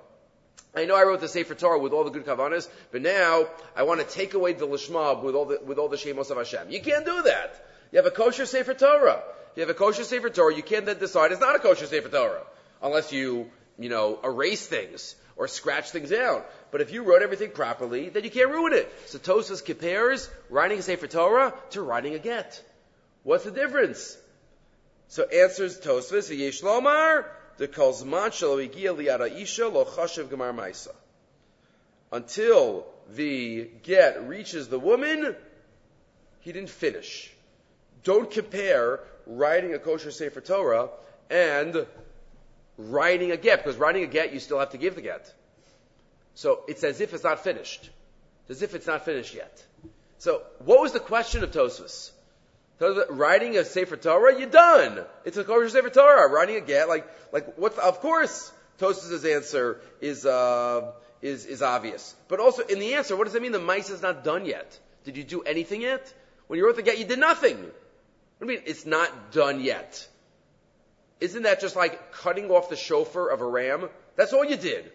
I 0.77 0.85
know 0.85 0.95
I 0.95 1.03
wrote 1.03 1.21
the 1.21 1.27
Sefer 1.27 1.55
Torah 1.55 1.79
with 1.79 1.91
all 1.91 2.03
the 2.03 2.11
good 2.11 2.25
kavanas, 2.25 2.69
but 2.91 3.01
now 3.01 3.47
I 3.75 3.81
want 3.81 3.99
to 3.99 4.05
take 4.05 4.35
away 4.35 4.53
the 4.53 4.67
lishma 4.67 5.23
with 5.23 5.33
all 5.33 5.45
the 5.45 5.59
with 5.65 5.79
all 5.79 5.89
the 5.89 5.97
shemos 5.97 6.29
of 6.29 6.37
Hashem. 6.37 6.69
You 6.69 6.79
can't 6.81 7.03
do 7.03 7.23
that. 7.23 7.65
You 7.91 7.97
have 7.97 8.05
a 8.05 8.11
kosher 8.11 8.45
Sefer 8.45 8.75
Torah. 8.75 9.23
You 9.55 9.61
have 9.61 9.71
a 9.71 9.73
kosher 9.73 10.03
Sefer 10.03 10.29
Torah. 10.29 10.55
You 10.55 10.61
can't 10.61 10.85
then 10.85 10.99
decide 10.99 11.31
it's 11.31 11.41
not 11.41 11.55
a 11.55 11.59
kosher 11.59 11.87
Sefer 11.87 12.09
Torah 12.09 12.43
unless 12.83 13.11
you 13.11 13.49
you 13.79 13.89
know 13.89 14.19
erase 14.23 14.67
things 14.67 15.15
or 15.35 15.47
scratch 15.47 15.89
things 15.89 16.11
out. 16.11 16.47
But 16.69 16.81
if 16.81 16.93
you 16.93 17.03
wrote 17.03 17.23
everything 17.23 17.51
properly, 17.51 18.09
then 18.09 18.23
you 18.23 18.29
can't 18.29 18.51
ruin 18.51 18.73
it. 18.73 18.91
So 19.07 19.17
Tosfos 19.17 19.65
compares 19.65 20.29
writing 20.47 20.77
a 20.77 20.81
Sefer 20.83 21.07
Torah 21.07 21.55
to 21.71 21.81
writing 21.81 22.13
a 22.13 22.19
get. 22.19 22.61
What's 23.23 23.45
the 23.45 23.51
difference? 23.51 24.15
So 25.07 25.23
answers 25.23 25.79
Tosfos, 25.79 26.37
Yesh 26.37 26.61
Lomar, 26.61 27.25
Until 32.11 32.85
the 33.15 33.69
get 33.83 34.27
reaches 34.27 34.67
the 34.67 34.79
woman, 34.79 35.35
he 36.41 36.51
didn't 36.51 36.69
finish. 36.69 37.33
Don't 38.03 38.29
compare 38.29 39.01
writing 39.25 39.73
a 39.73 39.79
kosher 39.79 40.11
sefer 40.11 40.41
Torah 40.41 40.89
and 41.29 41.85
writing 42.77 43.31
a 43.31 43.37
get, 43.37 43.63
because 43.63 43.77
writing 43.77 44.03
a 44.03 44.07
get, 44.07 44.33
you 44.33 44.39
still 44.39 44.59
have 44.59 44.69
to 44.71 44.77
give 44.77 44.95
the 44.95 45.01
get. 45.01 45.33
So 46.35 46.61
it's 46.67 46.83
as 46.83 47.01
if 47.01 47.13
it's 47.13 47.23
not 47.23 47.43
finished. 47.43 47.89
It's 48.47 48.59
as 48.59 48.61
if 48.61 48.75
it's 48.75 48.87
not 48.87 49.03
finished 49.03 49.33
yet. 49.33 49.63
So 50.19 50.43
what 50.59 50.79
was 50.79 50.93
the 50.93 50.99
question 50.99 51.43
of 51.43 51.51
Tosfos? 51.51 52.11
Writing 52.79 53.57
a 53.57 53.65
Sefer 53.65 53.97
Torah, 53.97 54.37
you're 54.37 54.49
done. 54.49 55.03
It's 55.25 55.37
a 55.37 55.43
kosher 55.43 55.69
Sefer 55.69 55.89
Torah. 55.89 56.29
Writing 56.29 56.57
a 56.57 56.61
get, 56.61 56.87
like, 56.87 57.07
like 57.31 57.57
what's, 57.57 57.77
of 57.77 57.99
course, 58.01 58.51
Tosfos' 58.79 59.35
answer 59.35 59.81
is, 59.99 60.25
uh, 60.25 60.91
is, 61.21 61.45
is 61.45 61.61
obvious. 61.61 62.15
But 62.27 62.39
also, 62.39 62.61
in 62.61 62.79
the 62.79 62.93
answer, 62.93 63.15
what 63.15 63.23
does 63.23 63.33
that 63.33 63.41
mean 63.41 63.51
the 63.51 63.59
mice 63.59 63.89
is 63.89 64.01
not 64.01 64.23
done 64.23 64.45
yet? 64.45 64.79
Did 65.05 65.17
you 65.17 65.23
do 65.23 65.41
anything 65.41 65.81
yet? 65.81 66.13
When 66.47 66.59
you 66.59 66.65
wrote 66.65 66.75
the 66.75 66.83
get, 66.83 66.99
you 66.99 67.05
did 67.05 67.19
nothing. 67.19 67.57
What 67.57 68.47
do 68.47 68.53
you 68.53 68.59
mean, 68.59 68.61
it's 68.67 68.85
not 68.85 69.31
done 69.31 69.61
yet? 69.61 70.07
Isn't 71.19 71.43
that 71.43 71.59
just 71.61 71.75
like 71.75 72.11
cutting 72.11 72.51
off 72.51 72.69
the 72.69 72.75
shofar 72.75 73.29
of 73.29 73.41
a 73.41 73.45
ram? 73.45 73.89
That's 74.15 74.33
all 74.33 74.45
you 74.45 74.55
did. 74.55 74.91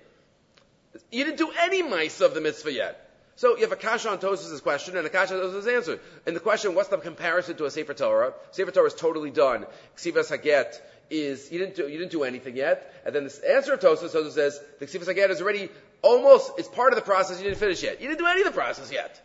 You 1.11 1.25
didn't 1.25 1.39
do 1.39 1.51
any 1.61 1.83
mice 1.83 2.21
of 2.21 2.35
the 2.35 2.41
mitzvah 2.41 2.73
yet. 2.73 3.02
So 3.37 3.57
you 3.57 3.63
have 3.63 3.73
a 3.73 3.77
kasha 3.77 4.11
on 4.11 4.19
Tosfos' 4.19 4.63
question 4.63 4.97
and 4.97 5.07
a 5.07 5.11
kasha 5.11 5.35
on 5.35 5.41
Tosfos' 5.41 5.75
answer. 5.75 6.01
And 6.27 6.37
the 6.37 6.41
question, 6.41 6.75
what's 6.75 6.89
the 6.89 6.99
comparison 6.99 7.57
to 7.57 7.65
a 7.65 7.71
Sefer 7.71 7.95
Torah? 7.95 8.35
Sefer 8.51 8.71
Torah 8.71 8.87
is 8.87 8.95
totally 8.95 9.31
done. 9.31 9.67
Ksivas 9.97 10.31
Haget 10.31 10.79
is, 11.11 11.51
you 11.51 11.59
didn't 11.59 11.77
do, 11.77 11.89
you 11.89 11.99
didn't 11.99 12.13
do 12.13 12.25
anything 12.25 12.57
yet. 12.57 12.93
And 13.05 13.15
then 13.15 13.25
the 13.25 13.55
answer 13.55 13.75
of 13.75 13.81
Tosfos, 13.81 14.33
says, 14.33 14.61
the 14.79 14.87
Ksivas 14.87 15.07
Haget 15.07 15.31
is 15.31 15.41
already 15.41 15.71
almost, 16.03 16.53
it's 16.59 16.69
part 16.69 16.93
of 16.93 16.97
the 16.97 17.05
process, 17.05 17.39
you 17.39 17.45
didn't 17.45 17.59
finish 17.59 17.83
yet. 17.83 18.01
You 18.01 18.09
didn't 18.09 18.21
do 18.21 18.27
any 18.27 18.43
of 18.43 18.47
the 18.47 18.53
process 18.53 18.93
yet. 18.93 19.21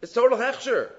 It's 0.00 0.12
total 0.12 0.38
hechsher. 0.38 0.90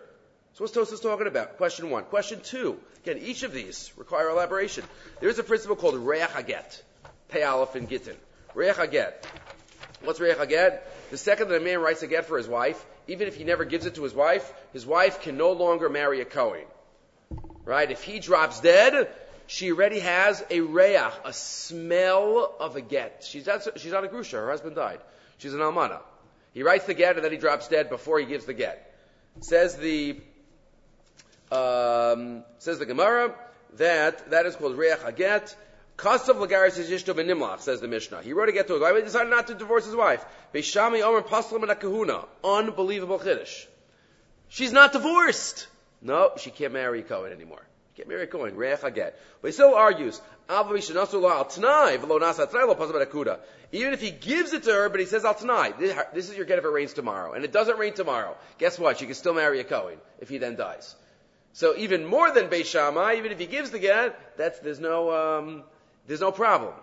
So 0.53 0.63
what's 0.63 0.75
Tosfos 0.75 1.01
talking 1.01 1.27
about? 1.27 1.57
Question 1.57 1.89
one. 1.89 2.03
Question 2.03 2.39
two. 2.41 2.79
Again, 3.03 3.17
each 3.21 3.43
of 3.43 3.51
these 3.51 3.91
require 3.97 4.29
elaboration. 4.29 4.83
There 5.19 5.29
is 5.29 5.39
a 5.39 5.43
principle 5.43 5.75
called 5.75 5.95
Reach 5.95 6.21
Haget. 6.21 6.81
Pei 7.29 7.43
Aleph 7.43 7.75
and 7.75 7.89
Gittin. 7.89 8.15
Reach 8.53 8.75
Haget. 8.75 9.13
What's 10.03 10.19
Reach 10.19 10.37
get? 10.49 10.91
The 11.11 11.17
second 11.17 11.49
that 11.49 11.61
a 11.61 11.63
man 11.63 11.79
writes 11.79 12.03
a 12.03 12.07
get 12.07 12.25
for 12.25 12.37
his 12.37 12.47
wife, 12.47 12.83
even 13.07 13.27
if 13.27 13.35
he 13.35 13.43
never 13.43 13.63
gives 13.63 13.85
it 13.85 13.95
to 13.95 14.03
his 14.03 14.13
wife, 14.13 14.53
his 14.73 14.85
wife 14.85 15.21
can 15.21 15.37
no 15.37 15.53
longer 15.53 15.89
marry 15.89 16.21
a 16.21 16.25
Kohen. 16.25 16.65
Right? 17.63 17.89
If 17.89 18.03
he 18.03 18.19
drops 18.19 18.59
dead, 18.59 19.07
she 19.47 19.71
already 19.71 19.99
has 19.99 20.43
a 20.49 20.59
reach, 20.59 20.99
a 21.23 21.31
smell 21.31 22.53
of 22.59 22.75
a 22.75 22.81
get. 22.81 23.25
She's 23.27 23.45
not, 23.45 23.79
she's 23.79 23.91
not 23.91 24.03
a 24.03 24.07
grusha. 24.07 24.37
Her 24.37 24.49
husband 24.49 24.75
died. 24.75 24.99
She's 25.37 25.53
an 25.53 25.61
almana. 25.61 25.99
He 26.53 26.63
writes 26.63 26.85
the 26.85 26.93
get 26.93 27.15
and 27.15 27.23
then 27.23 27.31
he 27.31 27.37
drops 27.37 27.67
dead 27.67 27.89
before 27.89 28.19
he 28.19 28.25
gives 28.25 28.45
the 28.45 28.53
get. 28.53 28.93
Says 29.39 29.77
the 29.77 30.21
um, 31.51 32.43
says 32.59 32.79
the 32.79 32.85
Gemara 32.85 33.35
that 33.77 34.29
that 34.31 34.45
is 34.45 34.55
called 34.55 34.77
reach 34.77 34.99
haget. 34.99 35.55
Kasav 35.97 36.35
lagaris 36.35 36.77
is 36.79 36.89
yishto 36.89 37.13
v'nimlach, 37.13 37.61
says 37.61 37.79
the 37.81 37.87
Mishnah. 37.87 38.21
He 38.21 38.33
wrote 38.33 38.49
a 38.49 38.51
get 38.51 38.67
to 38.67 38.73
his 38.73 38.81
wife, 38.81 38.95
he 38.95 39.01
decided 39.03 39.29
not 39.29 39.47
to 39.47 39.53
divorce 39.53 39.85
his 39.85 39.95
wife. 39.95 40.25
Beis 40.53 40.63
Shammai 40.63 41.01
omer 41.01 41.21
paslam 41.21 41.69
and 41.69 41.79
kahuna. 41.79 42.25
Unbelievable 42.43 43.19
chiddush. 43.19 43.67
She's 44.49 44.71
not 44.71 44.91
divorced. 44.93 45.67
No, 46.01 46.31
she 46.37 46.51
can't 46.51 46.73
marry 46.73 46.99
a 46.99 47.03
Cohen 47.03 47.31
anymore. 47.31 47.61
She 47.93 47.97
can't 48.01 48.09
marry 48.09 48.27
Cohen. 48.27 48.55
Reach 48.55 48.81
haget. 48.81 49.13
But 49.41 49.47
he 49.47 49.51
still 49.51 49.73
argues. 49.75 50.21
Even 53.71 53.93
if 53.93 54.01
he 54.01 54.11
gives 54.11 54.53
it 54.53 54.63
to 54.63 54.71
her, 54.71 54.89
but 54.89 54.99
he 54.99 55.05
says 55.05 55.23
al 55.23 55.33
tonight, 55.33 55.79
this 55.79 56.29
is 56.29 56.35
your 56.35 56.45
get 56.45 56.57
if 56.59 56.65
it 56.65 56.69
rains 56.69 56.93
tomorrow, 56.93 57.31
and 57.31 57.45
it 57.45 57.53
doesn't 57.53 57.79
rain 57.79 57.93
tomorrow. 57.93 58.35
Guess 58.57 58.77
what? 58.77 58.99
She 58.99 59.05
can 59.05 59.15
still 59.15 59.33
marry 59.33 59.61
a 59.61 59.63
Cohen 59.63 59.97
if 60.19 60.27
he 60.27 60.37
then 60.37 60.55
dies. 60.55 60.95
So 61.53 61.75
even 61.77 62.05
more 62.05 62.29
than 62.31 62.49
Beis 62.49 62.65
Shammai, 62.65 63.15
even 63.15 63.31
if 63.31 63.39
he 63.39 63.45
gives 63.45 63.71
the 63.71 63.79
get, 63.79 64.37
that's 64.37 64.59
there's 64.59 64.81
no 64.81 65.11
um, 65.11 65.63
there's 66.07 66.21
no 66.21 66.31
problem. 66.31 66.73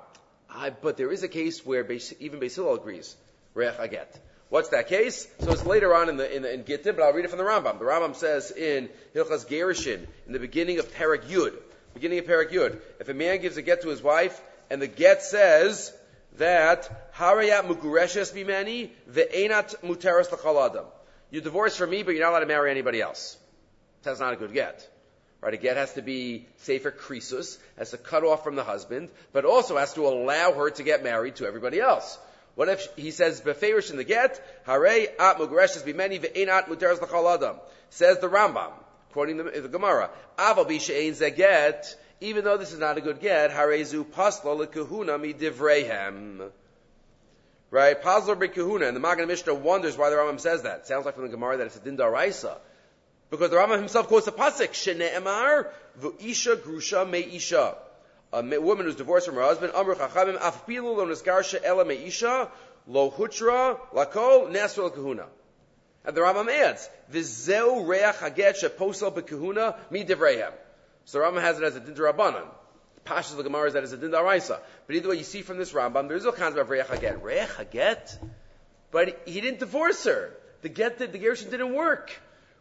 I, 0.48 0.70
but 0.70 0.96
there 0.96 1.12
is 1.12 1.22
a 1.22 1.28
case 1.28 1.64
where 1.64 1.84
Beis, 1.84 2.12
even 2.18 2.40
Beis 2.40 2.56
Hillel 2.56 2.74
agrees. 2.74 3.16
Reach 3.54 3.74
get. 3.90 4.18
What's 4.48 4.70
that 4.70 4.88
case? 4.88 5.28
So 5.38 5.52
it's 5.52 5.64
later 5.64 5.94
on 5.94 6.08
in 6.08 6.16
the 6.16 6.34
in, 6.34 6.42
the, 6.42 6.52
in 6.52 6.64
Gittin, 6.64 6.96
but 6.96 7.04
I'll 7.04 7.12
read 7.12 7.24
it 7.24 7.28
from 7.28 7.38
the 7.38 7.44
Rambam. 7.44 7.78
The 7.78 7.84
Rambam 7.84 8.16
says 8.16 8.50
in 8.50 8.88
Hilchas 9.14 9.46
Gerushin, 9.46 10.06
in 10.26 10.32
the 10.32 10.40
beginning 10.40 10.80
of 10.80 10.92
Perak 10.92 11.26
Yud, 11.26 11.54
beginning 11.94 12.18
of 12.18 12.26
Perak 12.26 12.50
Yud, 12.50 12.80
if 12.98 13.08
a 13.08 13.14
man 13.14 13.40
gives 13.40 13.56
a 13.56 13.62
get 13.62 13.82
to 13.82 13.88
his 13.88 14.02
wife, 14.02 14.40
and 14.68 14.82
the 14.82 14.88
get 14.88 15.22
says 15.22 15.92
that 16.38 17.12
Harayat 17.14 17.68
Mugureshes 17.68 18.32
Bimani, 18.32 18.90
Ve'enat 19.08 19.76
Muteras 19.82 20.32
L'chaladam. 20.32 20.86
You 21.30 21.40
divorce 21.40 21.76
from 21.76 21.90
me, 21.90 22.02
but 22.02 22.12
you're 22.12 22.24
not 22.24 22.30
allowed 22.30 22.40
to 22.40 22.46
marry 22.46 22.72
anybody 22.72 23.00
else. 23.00 23.36
That's 24.02 24.18
not 24.18 24.32
a 24.32 24.36
good 24.36 24.52
get. 24.52 24.88
Right? 25.40 25.54
A 25.54 25.56
get 25.56 25.76
has 25.76 25.94
to 25.94 26.02
be 26.02 26.46
sefer 26.58 26.90
krisus, 26.90 27.58
has 27.78 27.90
to 27.92 27.96
cut 27.96 28.24
off 28.24 28.44
from 28.44 28.56
the 28.56 28.64
husband, 28.64 29.08
but 29.32 29.44
also 29.44 29.76
has 29.78 29.94
to 29.94 30.06
allow 30.06 30.52
her 30.52 30.70
to 30.70 30.82
get 30.82 31.02
married 31.02 31.36
to 31.36 31.46
everybody 31.46 31.80
else. 31.80 32.18
What 32.56 32.68
if 32.68 32.86
he 32.96 33.10
says 33.10 33.40
beferish 33.40 33.90
in 33.90 33.96
the 33.96 34.04
get? 34.04 34.38
Hare 34.66 34.86
at 34.86 35.38
mugreshes 35.38 35.84
be 35.84 35.94
many 35.94 36.18
ve'inat 36.18 36.68
muteres 36.68 37.00
l'chal 37.00 37.58
Says 37.88 38.18
the 38.18 38.28
Rambam, 38.28 38.72
quoting 39.12 39.38
the, 39.38 39.44
the 39.44 39.68
Gemara. 39.68 40.10
Aval 40.38 40.68
bi 40.68 40.78
she'ein 40.78 41.14
zeget. 41.14 41.94
Even 42.20 42.44
though 42.44 42.58
this 42.58 42.72
is 42.72 42.78
not 42.78 42.98
a 42.98 43.00
good 43.00 43.20
get, 43.20 43.50
harezu 43.50 44.04
pasla 44.04 44.66
lekahuna 44.66 45.18
mi 45.18 45.32
divrehem. 45.32 46.50
Right? 47.70 48.02
Pasla 48.02 48.52
kahuna. 48.52 48.88
And 48.88 48.96
the 48.96 49.00
Maggid 49.00 49.26
Mishneh 49.26 49.58
wonders 49.58 49.96
why 49.96 50.10
the 50.10 50.16
Rambam 50.16 50.38
says 50.38 50.62
that. 50.62 50.86
Sounds 50.86 51.06
like 51.06 51.14
from 51.14 51.24
the 51.24 51.30
Gemara 51.30 51.56
that 51.56 51.68
it's 51.68 51.76
a 51.76 51.80
din 51.80 51.96
daraisa. 51.96 52.58
Because 53.30 53.50
the 53.50 53.56
Rambam 53.56 53.78
himself 53.78 54.08
quotes 54.08 54.26
a 54.26 54.32
pasuk, 54.32 54.70
Shene'emar 54.70 55.68
v'isha 56.00 56.60
grusha 56.60 57.08
me'isha. 57.08 57.76
A 58.32 58.42
woman 58.60 58.86
who's 58.86 58.96
divorced 58.96 59.26
from 59.26 59.36
her 59.36 59.42
husband, 59.42 59.72
Amr 59.72 59.94
chachamim 59.94 60.38
afpilu 60.38 60.96
lo 60.96 61.06
nisgarsha 61.06 61.60
ela 61.62 61.84
me'isha 61.84 62.50
lo 62.88 63.10
hutra 63.10 63.78
lakol 63.94 64.50
nesra 64.50 64.92
kahuna. 64.92 65.26
And 66.04 66.16
the 66.16 66.20
Rambam 66.22 66.48
adds, 66.48 66.88
V'zeu 67.12 67.86
reach 67.86 68.02
haget 68.02 68.56
sheposel 68.62 69.12
bekahuna 69.12 69.76
mi. 69.90 70.04
So 71.04 71.18
the 71.18 71.24
Rambam 71.24 71.40
has 71.40 71.58
it 71.58 71.64
as 71.64 71.76
a 71.76 71.80
din 71.80 71.94
rabbanan. 71.94 72.46
Pashas 73.04 73.36
the 73.36 73.42
Gemara 73.44 73.68
is 73.68 73.74
that 73.74 73.84
as 73.84 73.92
a 73.92 73.96
din 73.96 74.10
daraisa. 74.10 74.58
But 74.86 74.96
either 74.96 75.08
way, 75.08 75.16
you 75.16 75.24
see 75.24 75.42
from 75.42 75.58
this 75.58 75.72
Rambam, 75.72 76.08
there 76.08 76.16
is 76.16 76.26
all 76.26 76.32
kinds 76.32 76.56
of 76.56 76.68
reach 76.68 76.86
haget. 76.86 77.22
Reach 77.22 77.48
haget? 77.48 78.18
But 78.90 79.22
he 79.26 79.40
didn't 79.40 79.60
divorce 79.60 80.04
her. 80.04 80.32
The 80.62 80.68
get, 80.68 80.98
the, 80.98 81.06
the 81.06 81.18
gerushin 81.18 81.50
didn't 81.50 81.74
work. 81.74 82.12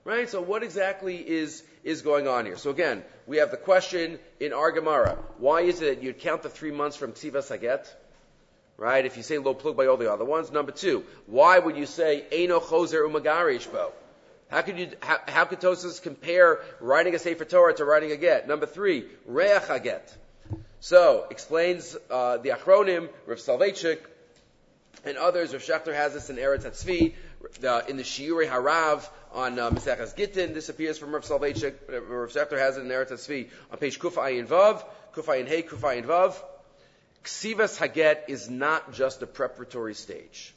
Right? 0.03 0.29
So 0.29 0.41
what 0.41 0.63
exactly 0.63 1.17
is, 1.17 1.63
is 1.83 2.01
going 2.01 2.27
on 2.27 2.45
here? 2.45 2.57
So 2.57 2.69
again, 2.69 3.03
we 3.27 3.37
have 3.37 3.51
the 3.51 3.57
question 3.57 4.19
in 4.39 4.53
our 4.53 4.71
Gemara. 4.71 5.17
Why 5.37 5.61
is 5.61 5.81
it 5.81 5.95
that 5.95 6.03
you'd 6.03 6.19
count 6.19 6.41
the 6.43 6.49
three 6.49 6.71
months 6.71 6.97
from 6.97 7.11
Tzivas 7.11 7.55
Haget? 7.55 7.87
Right? 8.77 9.05
If 9.05 9.17
you 9.17 9.23
say 9.23 9.37
lo 9.37 9.53
plug 9.53 9.75
by 9.75 9.87
all 9.87 9.97
the 9.97 10.11
other 10.11 10.25
ones. 10.25 10.51
Number 10.51 10.71
two, 10.71 11.03
why 11.27 11.59
would 11.59 11.75
you 11.77 11.85
say 11.85 12.23
Eino 12.31 12.61
Choser 12.61 13.07
Umagarishbo? 13.07 13.91
How 14.49 14.63
could 14.63 14.79
you, 14.79 14.89
how, 15.01 15.19
how 15.27 15.45
could 15.45 15.59
Tosfos 15.59 16.01
compare 16.01 16.59
writing 16.79 17.13
a 17.13 17.19
Sefer 17.19 17.45
Torah 17.45 17.73
to 17.75 17.85
writing 17.85 18.11
a 18.11 18.17
get? 18.17 18.47
Number 18.47 18.65
three, 18.65 19.05
Reach 19.27 19.61
Haget. 19.63 20.01
So, 20.79 21.27
explains, 21.29 21.95
uh, 22.09 22.37
the 22.37 22.49
Achronim, 22.49 23.09
Rav 23.27 23.37
Soloveitchik, 23.37 23.99
and 25.05 25.17
others, 25.17 25.53
Rav 25.53 25.61
Shechter 25.61 25.93
has 25.93 26.13
this 26.13 26.29
in 26.29 26.37
Eretz 26.37 26.63
Hatzvi, 26.63 27.13
uh, 27.63 27.81
in 27.87 27.97
the 27.97 28.03
Shiurei 28.03 28.49
Harav, 28.49 29.07
on 29.33 29.59
uh, 29.59 29.69
Maseches 29.69 30.15
Gittin. 30.15 30.53
This 30.53 30.69
appears 30.69 30.97
from 30.97 31.13
Rav 31.13 31.23
Soloveitchik. 31.23 31.75
Rav 31.87 32.29
Shechter 32.29 32.57
has 32.57 32.77
it 32.77 32.81
in 32.81 32.87
Eretz 32.87 33.11
Tzvi 33.11 33.49
on 33.71 33.77
page 33.77 33.99
Kuf 33.99 34.13
Ayin 34.13 34.47
Vav, 34.47 34.83
Kuf 35.13 35.25
Ayin 35.25 35.47
Hey, 35.47 35.63
Kuf 35.63 35.79
Ayin 35.79 36.05
Vav. 36.05 36.35
Ksivas 37.23 37.77
Haget 37.77 38.29
is 38.29 38.49
not 38.49 38.93
just 38.93 39.21
a 39.21 39.27
preparatory 39.27 39.93
stage. 39.93 40.53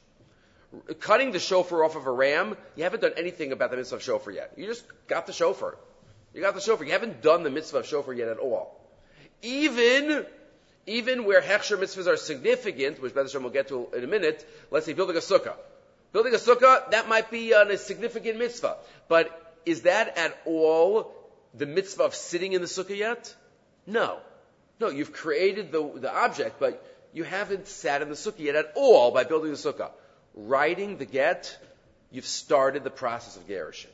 Cutting 1.01 1.33
the 1.33 1.39
shofar 1.39 1.85
off 1.85 1.97
of 1.97 2.07
a 2.07 2.11
ram, 2.11 2.57
you 2.77 2.85
haven't 2.85 3.01
done 3.01 3.13
anything 3.17 3.53
about 3.53 3.71
the 3.71 3.77
mitzvah 3.77 3.97
of 3.97 4.03
shofar 4.03 4.33
yet. 4.33 4.53
You 4.57 4.67
just 4.67 4.85
got 5.07 5.27
the 5.27 5.33
shofar. 5.33 5.77
You 6.33 6.41
got 6.41 6.55
the 6.55 6.63
shofar. 6.63 6.87
You 6.87 6.93
haven't 6.93 7.21
done 7.21 7.43
the 7.43 7.51
mitzvah 7.51 7.79
of 7.79 7.87
shofar 7.87 8.15
yet 8.15 8.29
at 8.29 8.39
all. 8.39 8.81
Even, 9.43 10.25
even 10.87 11.25
where 11.25 11.43
hechsher 11.43 11.77
mitzvahs 11.77 12.07
are 12.07 12.17
significant, 12.17 13.03
which 13.03 13.13
Bezashem 13.13 13.43
will 13.43 13.51
get 13.51 13.69
to 13.69 13.89
in 13.95 14.05
a 14.05 14.07
minute, 14.07 14.49
let's 14.71 14.87
say 14.87 14.95
building 14.95 15.17
a 15.17 15.21
sukkah. 15.21 15.57
Building 16.13 16.35
a 16.35 16.39
sukkah, 16.39 16.91
that 16.91 17.09
might 17.09 17.31
be 17.31 17.53
a 17.53 17.79
significant 17.79 18.39
mitzvah. 18.39 18.77
But 19.09 19.57
is 19.65 19.83
that 19.83 20.19
at 20.19 20.37
all 20.45 21.13
the 21.55 21.67
mitzvah 21.67 22.05
of 22.05 22.15
sitting 22.15 22.53
in 22.53 22.61
the 22.61 22.67
sukkah 22.67 22.97
yet? 22.97 23.35
No. 23.87 24.19
No, 24.79 24.89
you've 24.89 25.13
created 25.13 25.73
the, 25.73 25.91
the 25.95 26.15
object, 26.15 26.59
but 26.59 26.85
you 27.13 27.25
haven't 27.25 27.69
sat 27.69 28.03
in 28.03 28.09
the 28.09 28.15
sukkah 28.15 28.41
yet 28.41 28.57
at 28.57 28.73
all 28.75 29.11
by 29.11 29.25
building 29.25 29.51
the 29.51 29.57
sukkah. 29.57 29.91
Writing 30.35 30.99
the 30.99 31.05
get, 31.07 31.57
you've 32.11 32.27
started 32.27 32.85
the 32.85 32.91
process 32.91 33.37
of 33.37 33.47
gerushin. 33.47 33.91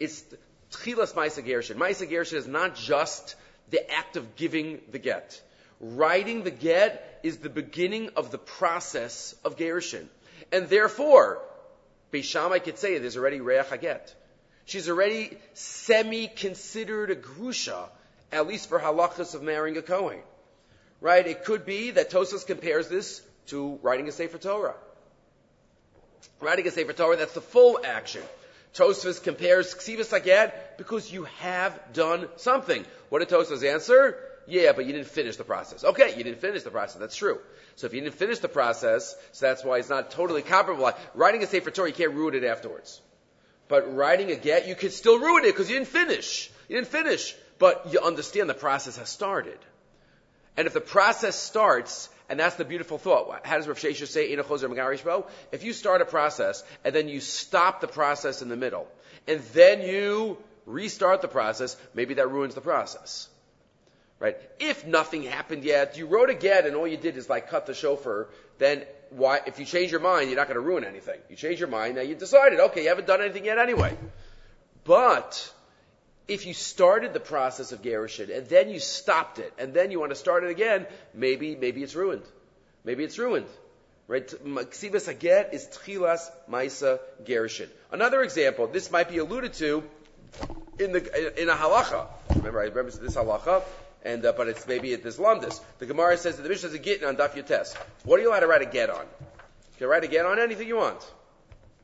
It's 0.00 0.22
tchilas 0.72 1.14
ma'isa 1.14 1.46
gerushin. 1.46 1.76
Ma'isa 1.76 2.10
gerushin 2.10 2.34
is 2.34 2.46
not 2.46 2.76
just 2.76 3.36
the 3.70 3.90
act 3.90 4.16
of 4.16 4.36
giving 4.36 4.80
the 4.90 4.98
get. 4.98 5.40
Writing 5.80 6.44
the 6.44 6.50
get 6.50 7.20
is 7.22 7.38
the 7.38 7.50
beginning 7.50 8.10
of 8.16 8.30
the 8.30 8.38
process 8.38 9.34
of 9.44 9.56
gerushin. 9.56 10.06
And 10.52 10.68
therefore, 10.68 11.42
Beis 12.12 12.24
Shammai 12.24 12.58
could 12.58 12.78
say 12.78 12.98
there's 12.98 13.16
already 13.16 13.40
Reach 13.40 13.66
Haget. 13.66 14.14
She's 14.66 14.88
already 14.88 15.36
semi-considered 15.52 17.10
a 17.10 17.16
Grusha, 17.16 17.88
at 18.32 18.46
least 18.46 18.68
for 18.68 18.78
halachas 18.78 19.34
of 19.34 19.42
marrying 19.42 19.76
a 19.76 19.82
Kohen. 19.82 20.20
Right? 21.00 21.26
It 21.26 21.44
could 21.44 21.66
be 21.66 21.90
that 21.92 22.10
Tosfos 22.10 22.46
compares 22.46 22.88
this 22.88 23.20
to 23.46 23.78
writing 23.82 24.08
a 24.08 24.12
Sefer 24.12 24.38
Torah. 24.38 24.74
Writing 26.40 26.66
a 26.66 26.70
Sefer 26.70 26.92
Torah, 26.92 27.16
that's 27.16 27.34
the 27.34 27.40
full 27.40 27.80
action. 27.84 28.22
Tosfos 28.74 29.22
compares 29.22 29.74
Ksivas 29.74 30.10
Haget 30.10 30.52
because 30.78 31.12
you 31.12 31.24
have 31.40 31.78
done 31.92 32.28
something. 32.36 32.84
What 33.08 33.20
did 33.20 33.28
Tosfos 33.28 33.64
answer? 33.64 34.18
Yeah, 34.46 34.72
but 34.72 34.86
you 34.86 34.92
didn't 34.92 35.08
finish 35.08 35.36
the 35.36 35.44
process. 35.44 35.84
Okay, 35.84 36.16
you 36.16 36.24
didn't 36.24 36.40
finish 36.40 36.62
the 36.62 36.70
process. 36.70 37.00
That's 37.00 37.16
true. 37.16 37.38
So 37.76 37.86
if 37.86 37.94
you 37.94 38.00
didn't 38.00 38.14
finish 38.14 38.38
the 38.38 38.48
process, 38.48 39.16
so 39.32 39.46
that's 39.46 39.64
why 39.64 39.78
it's 39.78 39.88
not 39.88 40.10
totally 40.10 40.42
comparable. 40.42 40.92
Writing 41.14 41.42
a 41.42 41.46
Sefer 41.46 41.70
Torah, 41.70 41.88
you 41.88 41.94
can't 41.94 42.12
ruin 42.12 42.34
it 42.34 42.44
afterwards. 42.44 43.00
But 43.68 43.94
writing 43.94 44.30
a 44.30 44.36
get, 44.36 44.68
you 44.68 44.74
could 44.74 44.92
still 44.92 45.18
ruin 45.18 45.44
it 45.44 45.52
because 45.52 45.70
you 45.70 45.76
didn't 45.76 45.88
finish. 45.88 46.50
You 46.68 46.76
didn't 46.76 46.88
finish. 46.88 47.34
But 47.58 47.92
you 47.92 48.00
understand 48.00 48.50
the 48.50 48.54
process 48.54 48.96
has 48.98 49.08
started. 49.08 49.58
And 50.56 50.66
if 50.66 50.74
the 50.74 50.80
process 50.80 51.36
starts, 51.36 52.08
and 52.28 52.38
that's 52.38 52.56
the 52.56 52.64
beautiful 52.64 52.98
thought. 52.98 53.46
How 53.46 53.56
does 53.56 53.68
Rav 53.68 53.78
Shesha 53.78 54.06
say, 54.06 54.30
If 55.52 55.64
you 55.64 55.72
start 55.72 56.00
a 56.00 56.04
process, 56.04 56.64
and 56.84 56.94
then 56.94 57.08
you 57.08 57.20
stop 57.20 57.80
the 57.80 57.88
process 57.88 58.42
in 58.42 58.48
the 58.48 58.56
middle, 58.56 58.86
and 59.26 59.40
then 59.52 59.82
you 59.82 60.38
restart 60.66 61.22
the 61.22 61.28
process, 61.28 61.76
maybe 61.94 62.14
that 62.14 62.30
ruins 62.30 62.54
the 62.54 62.60
process. 62.60 63.28
Right? 64.24 64.38
If 64.58 64.86
nothing 64.86 65.24
happened 65.24 65.64
yet, 65.64 65.98
you 65.98 66.06
wrote 66.06 66.30
again 66.30 66.64
and 66.64 66.76
all 66.76 66.88
you 66.88 66.96
did 66.96 67.18
is 67.18 67.28
like 67.28 67.50
cut 67.50 67.66
the 67.66 67.74
shofar, 67.74 68.28
then 68.56 68.84
why, 69.10 69.40
if 69.46 69.58
you 69.58 69.66
change 69.66 69.90
your 69.90 70.00
mind, 70.00 70.30
you're 70.30 70.38
not 70.38 70.46
going 70.46 70.54
to 70.54 70.62
ruin 70.62 70.82
anything. 70.82 71.20
You 71.28 71.36
change 71.36 71.60
your 71.60 71.68
mind, 71.68 71.96
now 71.96 72.00
you 72.00 72.14
decided, 72.14 72.58
okay, 72.58 72.84
you 72.84 72.88
haven't 72.88 73.06
done 73.06 73.20
anything 73.20 73.44
yet 73.44 73.58
anyway. 73.58 73.94
But, 74.84 75.52
if 76.26 76.46
you 76.46 76.54
started 76.54 77.12
the 77.12 77.20
process 77.20 77.72
of 77.72 77.82
Gerushin 77.82 78.34
and 78.34 78.46
then 78.46 78.70
you 78.70 78.78
stopped 78.78 79.40
it 79.40 79.52
and 79.58 79.74
then 79.74 79.90
you 79.90 80.00
want 80.00 80.12
to 80.12 80.16
start 80.16 80.42
it 80.42 80.48
again, 80.48 80.86
maybe, 81.12 81.54
maybe 81.54 81.82
it's 81.82 81.94
ruined. 81.94 82.24
Maybe 82.82 83.04
it's 83.04 83.18
ruined. 83.18 83.50
Right? 84.08 84.26
Ksivas 84.26 85.06
Haget 85.12 85.52
is 85.52 85.66
Tchilas 85.66 86.30
Maisa 86.50 86.98
Gerishin. 87.24 87.68
Another 87.92 88.22
example, 88.22 88.68
this 88.68 88.90
might 88.90 89.10
be 89.10 89.18
alluded 89.18 89.52
to 89.64 89.84
in 90.78 90.92
the 90.92 91.42
in 91.42 91.50
a 91.50 91.54
halacha. 91.54 92.06
Remember, 92.36 92.60
I 92.60 92.64
remember 92.64 92.90
this 92.90 93.16
halacha, 93.16 93.62
and 94.04 94.24
uh, 94.24 94.32
but 94.36 94.48
it's 94.48 94.66
maybe 94.66 94.92
at 94.94 95.02
this 95.02 95.18
lumdus. 95.18 95.60
The 95.78 95.86
Gemara 95.86 96.16
says 96.16 96.36
that 96.36 96.42
the 96.42 96.48
Mishnah 96.48 96.70
is 96.70 96.74
a 96.74 96.78
gittin 96.78 97.08
on 97.08 97.16
Daf 97.16 97.32
Yotes. 97.32 97.74
What 98.04 98.20
are 98.20 98.22
you 98.22 98.30
allowed 98.30 98.40
to 98.40 98.46
write 98.46 98.62
a 98.62 98.66
get 98.66 98.90
on? 98.90 99.00
You 99.02 99.78
can 99.78 99.88
write 99.88 100.04
a 100.04 100.08
get 100.08 100.26
on 100.26 100.38
anything 100.38 100.68
you 100.68 100.76
want. 100.76 101.00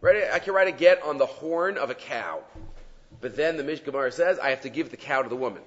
Right? 0.01 0.25
I 0.33 0.39
can 0.39 0.55
write 0.55 0.69
a 0.69 0.73
get 0.73 1.03
on 1.03 1.19
the 1.19 1.27
horn 1.27 1.77
of 1.77 1.91
a 1.91 1.95
cow, 1.95 2.43
but 3.21 3.37
then 3.37 3.57
the 3.57 3.65
Mishnah 3.65 3.87
Gemara 3.87 4.13
says 4.13 4.39
I 4.39 4.51
have 4.51 4.63
to 4.63 4.71
give 4.71 4.91
the 4.91 4.97
cow 4.97 5.23
to 5.23 5.29
the 5.29 5.37
woman. 5.37 5.63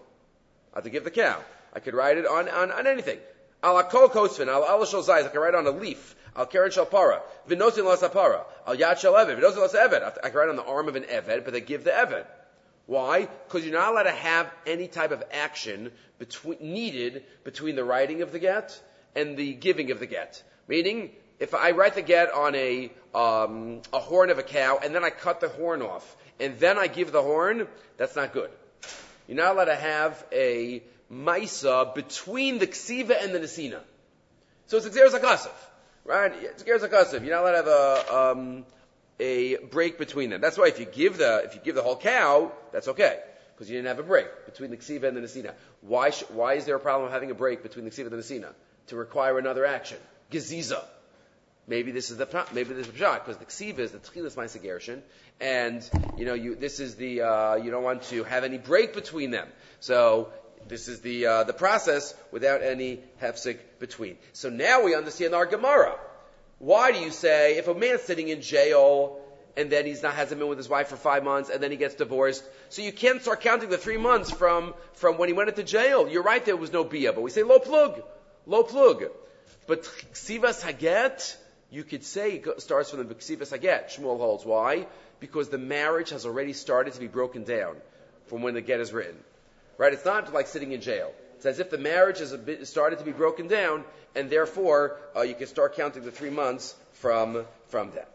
I 0.74 0.77
have 0.77 0.83
to 0.86 0.89
give 0.89 1.03
the 1.03 1.12
cow. 1.12 1.39
I 1.74 1.79
could 1.79 1.93
write 1.93 2.17
it 2.17 2.25
on 2.25 2.50
on, 2.50 2.72
on 2.72 2.88
anything. 2.88 3.19
Al 3.63 3.81
kol 3.83 4.10
kosfin, 4.10 4.48
al 4.48 4.63
al 4.63 5.12
I 5.12 5.27
can 5.27 5.39
write 5.39 5.55
on 5.55 5.67
a 5.67 5.72
leaf. 5.72 6.15
Al 6.36 6.48
keren 6.48 6.72
shel 6.72 6.86
para. 6.86 7.22
Vinosin 7.48 7.86
las 7.86 8.01
para. 8.10 8.45
Al 8.67 8.75
yad 8.75 8.98
shel 8.98 9.13
eved. 9.13 9.39
Vinosin 9.39 9.57
las 9.57 9.74
eved. 9.74 10.03
I 10.24 10.29
can 10.29 10.38
write 10.38 10.50
on 10.50 10.55
the 10.55 10.65
arm 10.65 10.88
of 10.88 10.95
an 10.95 11.03
eved, 11.03 11.43
but 11.45 11.53
they 11.53 11.62
give 11.62 11.83
the 11.83 11.91
eved. 11.91 12.25
Why? 12.85 13.27
Because 13.47 13.65
you're 13.65 13.73
not 13.73 13.91
allowed 13.91 14.03
to 14.03 14.11
have 14.11 14.51
any 14.67 14.87
type 14.87 15.11
of 15.11 15.23
action 15.31 15.91
between, 16.19 16.57
needed 16.59 17.23
between 17.43 17.75
the 17.75 17.83
writing 17.83 18.21
of 18.21 18.31
the 18.31 18.39
get 18.39 18.79
and 19.15 19.37
the 19.37 19.53
giving 19.53 19.91
of 19.91 19.99
the 19.99 20.05
get. 20.05 20.43
Meaning, 20.67 21.11
if 21.39 21.53
I 21.53 21.71
write 21.71 21.95
the 21.95 22.01
get 22.01 22.33
on 22.33 22.55
a 22.55 22.91
um, 23.13 23.81
a 23.91 23.99
horn 23.99 24.29
of 24.29 24.37
a 24.37 24.43
cow 24.43 24.79
and 24.83 24.93
then 24.93 25.03
I 25.03 25.09
cut 25.09 25.39
the 25.39 25.49
horn 25.49 25.81
off 25.81 26.15
and 26.39 26.57
then 26.59 26.77
I 26.77 26.87
give 26.87 27.11
the 27.11 27.21
horn, 27.21 27.67
that's 27.97 28.15
not 28.15 28.33
good. 28.33 28.49
You're 29.27 29.37
not 29.37 29.55
allowed 29.55 29.65
to 29.65 29.75
have 29.75 30.25
a 30.31 30.83
maisa 31.11 31.93
between 31.93 32.59
the 32.59 32.67
ksiva 32.67 33.23
and 33.23 33.33
the 33.33 33.39
nesina. 33.39 33.79
So 34.67 34.77
it's 34.77 34.85
a 34.85 34.89
xeris 34.89 35.49
right? 36.05 36.33
It's 36.41 36.63
xeris 36.63 37.11
You're 37.11 37.21
not 37.21 37.43
allowed 37.43 37.51
to 37.51 37.57
have 37.57 37.67
a 37.67 38.31
um, 38.31 38.65
a 39.24 39.58
break 39.58 39.98
between 39.98 40.30
them. 40.30 40.42
That's 40.42 40.58
why 40.58 40.68
if 40.68 40.80
you 40.80 40.86
give 40.86 41.18
the 41.18 41.44
if 41.46 41.56
you 41.56 41.62
give 41.63 41.75
the 41.75 41.82
whole 41.82 41.98
cow, 41.98 42.51
that's 42.72 42.89
okay 42.89 43.20
because 43.53 43.70
you 43.70 43.77
didn't 43.77 43.88
have 43.88 44.00
a 44.00 44.03
break 44.03 44.27
between 44.46 44.72
the 44.72 44.77
ksiva 44.77 45.03
and 45.03 45.15
the 45.15 45.22
nesina. 45.22 45.53
Why 45.82 46.10
sh- 46.10 46.25
why 46.30 46.56
is 46.56 46.65
there 46.65 46.75
a 46.75 46.80
problem 46.80 47.12
having 47.12 47.32
a 47.32 47.36
break 47.36 47.63
between 47.63 47.86
the 47.86 47.92
ksiva 47.92 48.12
and 48.12 48.12
the 48.12 48.18
nesina 48.18 48.53
to 48.88 48.96
require 48.96 49.39
another 49.39 49.65
action? 49.65 49.98
Geziza. 50.32 50.84
Maybe 51.65 51.92
this 51.92 52.12
is 52.12 52.18
the 52.18 52.46
maybe 52.51 52.74
this 52.74 52.88
is 52.88 52.98
shot 52.98 53.25
because 53.25 53.38
the 53.38 53.46
ksiva 53.46 53.80
is 53.80 53.92
the 53.92 54.00
tchilas 54.00 54.36
ma'asegershin, 54.36 55.01
and 55.39 55.89
you 56.18 56.25
know 56.25 56.34
you 56.34 56.56
this 56.56 56.82
is 56.82 56.96
the 56.96 57.22
uh, 57.22 57.56
you 57.56 57.72
don't 57.72 57.84
want 57.84 58.03
to 58.03 58.24
have 58.25 58.44
any 58.44 58.58
break 58.58 58.94
between 58.94 59.32
them. 59.32 59.48
So 59.80 60.34
this 60.68 60.89
is 60.89 61.00
the 61.00 61.25
uh, 61.27 61.44
the 61.44 61.53
process 61.53 62.13
without 62.32 62.62
any 62.62 63.00
hefsek 63.22 63.60
between. 63.80 64.18
So 64.34 64.50
now 64.50 64.84
we 64.84 64.94
understand 64.94 65.34
our 65.34 65.46
Gemara. 65.46 65.96
Why 66.60 66.91
do 66.91 67.00
you 67.00 67.12
say 67.12 67.57
if 67.57 67.67
a 67.67 67.74
man's 67.74 68.01
sitting 68.01 68.29
in 68.29 68.41
jail 68.41 69.19
and 69.55 69.69
then 69.69 69.86
he's 69.86 70.01
not 70.01 70.15
hasn't 70.15 70.39
been 70.39 70.50
with 70.50 70.57
his 70.57 70.69
wife 70.69 70.88
for 70.88 70.95
five 70.95 71.24
months 71.24 71.50
and 71.50 71.62
then 71.62 71.72
he 71.72 71.77
gets 71.77 71.95
divorced, 71.95 72.43
so 72.69 72.81
you 72.81 72.91
can't 72.91 73.22
start 73.22 73.41
counting 73.41 73.69
the 73.69 73.77
three 73.77 73.98
months 73.98 74.31
from 74.31 74.74
from 74.93 75.17
when 75.17 75.29
he 75.29 75.33
went 75.33 75.50
into 75.50 75.63
jail? 75.63 76.07
You're 76.07 76.24
right, 76.24 76.43
there 76.43 76.55
was 76.55 76.72
no 76.72 76.83
bia, 76.83 77.13
but 77.13 77.22
we 77.22 77.29
say 77.29 77.43
low 77.43 77.60
plug, 77.60 78.01
low 78.45 78.63
plug. 78.63 79.05
But 79.67 79.83
ksivas 79.83 80.62
haget, 80.62 81.38
you 81.69 81.83
could 81.83 82.03
say 82.03 82.36
it 82.36 82.62
starts 82.62 82.91
from 82.91 83.07
the 83.07 83.15
ksivas 83.15 83.57
haget. 83.57 83.89
Shmuel 83.89 84.17
holds 84.17 84.45
why? 84.45 84.88
Because 85.19 85.50
the 85.50 85.57
marriage 85.57 86.10
has 86.10 86.25
already 86.25 86.53
started 86.53 86.93
to 86.93 87.00
be 87.00 87.07
broken 87.07 87.43
down 87.43 87.75
from 88.27 88.41
when 88.41 88.53
the 88.53 88.62
get 88.62 88.79
is 88.79 88.91
written. 88.91 89.17
Right? 89.77 89.93
It's 89.93 90.05
not 90.05 90.33
like 90.33 90.48
sitting 90.48 90.72
in 90.72 90.81
jail. 90.81 91.13
It's 91.43 91.59
as 91.59 91.59
if 91.59 91.69
the 91.69 91.77
marriage 91.77 92.19
has 92.19 92.33
started 92.69 93.00
to 93.00 93.05
be 93.05 93.12
broken 93.12 93.50
down, 93.50 93.83
and 94.15 94.29
therefore 94.29 94.95
uh, 95.13 95.23
you 95.23 95.35
can 95.35 95.47
start 95.47 95.75
counting 95.75 96.05
the 96.05 96.12
three 96.12 96.29
months 96.29 96.73
from 96.93 97.43
from 97.67 97.91
that. 97.95 98.07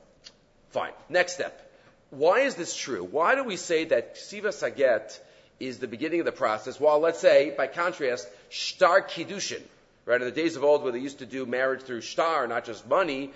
Fine. 0.71 0.93
Next 1.11 1.35
step. 1.35 1.71
Why 2.09 2.41
is 2.41 2.55
this 2.55 2.75
true? 2.75 3.05
Why 3.05 3.35
do 3.35 3.45
we 3.45 3.57
say 3.57 3.85
that 3.85 4.17
Siva 4.17 4.51
Saget 4.51 5.23
is 5.61 5.79
the 5.79 5.87
beginning 5.87 6.21
of 6.21 6.25
the 6.25 6.33
process, 6.33 6.81
while 6.81 7.01
let's 7.01 7.19
say, 7.19 7.53
by 7.55 7.67
contrast, 7.67 8.27
Shtar 8.49 9.03
Kiddushin, 9.03 9.61
right, 10.07 10.23
in 10.23 10.27
the 10.27 10.33
days 10.33 10.57
of 10.57 10.65
old 10.65 10.83
where 10.83 10.93
they 10.93 10.99
used 10.99 11.19
to 11.19 11.27
do 11.27 11.45
marriage 11.45 11.83
through 11.83 12.01
Shtar, 12.01 12.47
not 12.47 12.65
just 12.65 12.89
money, 12.89 13.31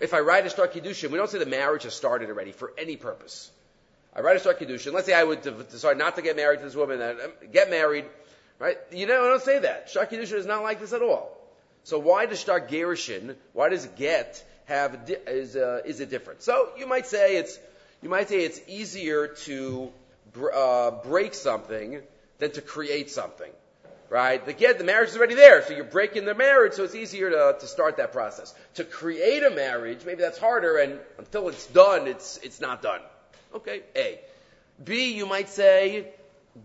if 0.00 0.12
I 0.12 0.18
write 0.18 0.44
a 0.44 0.50
Shtar 0.50 0.66
Kiddushin, 0.66 1.12
we 1.12 1.18
don't 1.18 1.30
say 1.30 1.38
the 1.38 1.46
marriage 1.46 1.84
has 1.84 1.94
started 1.94 2.30
already 2.30 2.50
for 2.50 2.72
any 2.76 2.96
purpose. 2.96 3.48
I 4.12 4.22
write 4.22 4.38
a 4.38 4.40
Shtar 4.40 4.54
Kiddushin, 4.54 4.92
let's 4.92 5.06
say 5.06 5.14
I 5.14 5.22
would 5.22 5.42
decide 5.70 5.98
not 5.98 6.16
to 6.16 6.22
get 6.22 6.34
married 6.34 6.58
to 6.58 6.64
this 6.64 6.74
woman, 6.74 7.00
um, 7.00 7.16
get 7.52 7.70
married, 7.70 8.06
right? 8.58 8.78
You 8.92 9.06
know, 9.06 9.24
I 9.24 9.28
don't 9.30 9.42
say 9.42 9.58
that. 9.60 9.90
Shtar 9.90 10.06
Kiddushin 10.06 10.34
is 10.34 10.46
not 10.46 10.62
like 10.62 10.80
this 10.80 10.92
at 10.92 11.02
all. 11.02 11.36
So 11.84 11.98
why 11.98 12.26
does 12.26 12.40
start 12.40 12.68
Gerishin, 12.68 13.36
why 13.52 13.68
does 13.68 13.86
get 13.86 14.42
have, 14.64 15.08
is, 15.26 15.54
uh, 15.54 15.82
is 15.84 16.00
it 16.00 16.10
different? 16.10 16.42
So 16.42 16.70
you 16.76 16.86
might 16.86 17.06
say 17.06 17.36
it's, 17.36 17.58
you 18.02 18.08
might 18.08 18.28
say 18.28 18.44
it's 18.44 18.60
easier 18.66 19.28
to 19.44 19.92
uh, 20.52 20.90
break 20.90 21.34
something 21.34 22.00
than 22.38 22.50
to 22.52 22.60
create 22.60 23.10
something. 23.10 23.50
Right? 24.08 24.44
The 24.44 24.52
get, 24.52 24.78
the 24.78 24.84
marriage 24.84 25.10
is 25.10 25.16
already 25.16 25.34
there, 25.34 25.64
so 25.64 25.74
you're 25.74 25.84
breaking 25.84 26.26
the 26.26 26.34
marriage, 26.34 26.74
so 26.74 26.84
it's 26.84 26.94
easier 26.94 27.28
to, 27.30 27.56
to 27.58 27.66
start 27.66 27.96
that 27.96 28.12
process. 28.12 28.54
To 28.74 28.84
create 28.84 29.42
a 29.42 29.50
marriage, 29.50 30.04
maybe 30.06 30.22
that's 30.22 30.38
harder, 30.38 30.78
and 30.78 31.00
until 31.18 31.48
it's 31.48 31.66
done, 31.66 32.06
it's, 32.06 32.38
it's 32.44 32.60
not 32.60 32.82
done. 32.82 33.00
Okay, 33.54 33.82
A. 33.96 34.20
B, 34.84 35.14
you 35.14 35.26
might 35.26 35.48
say, 35.48 36.12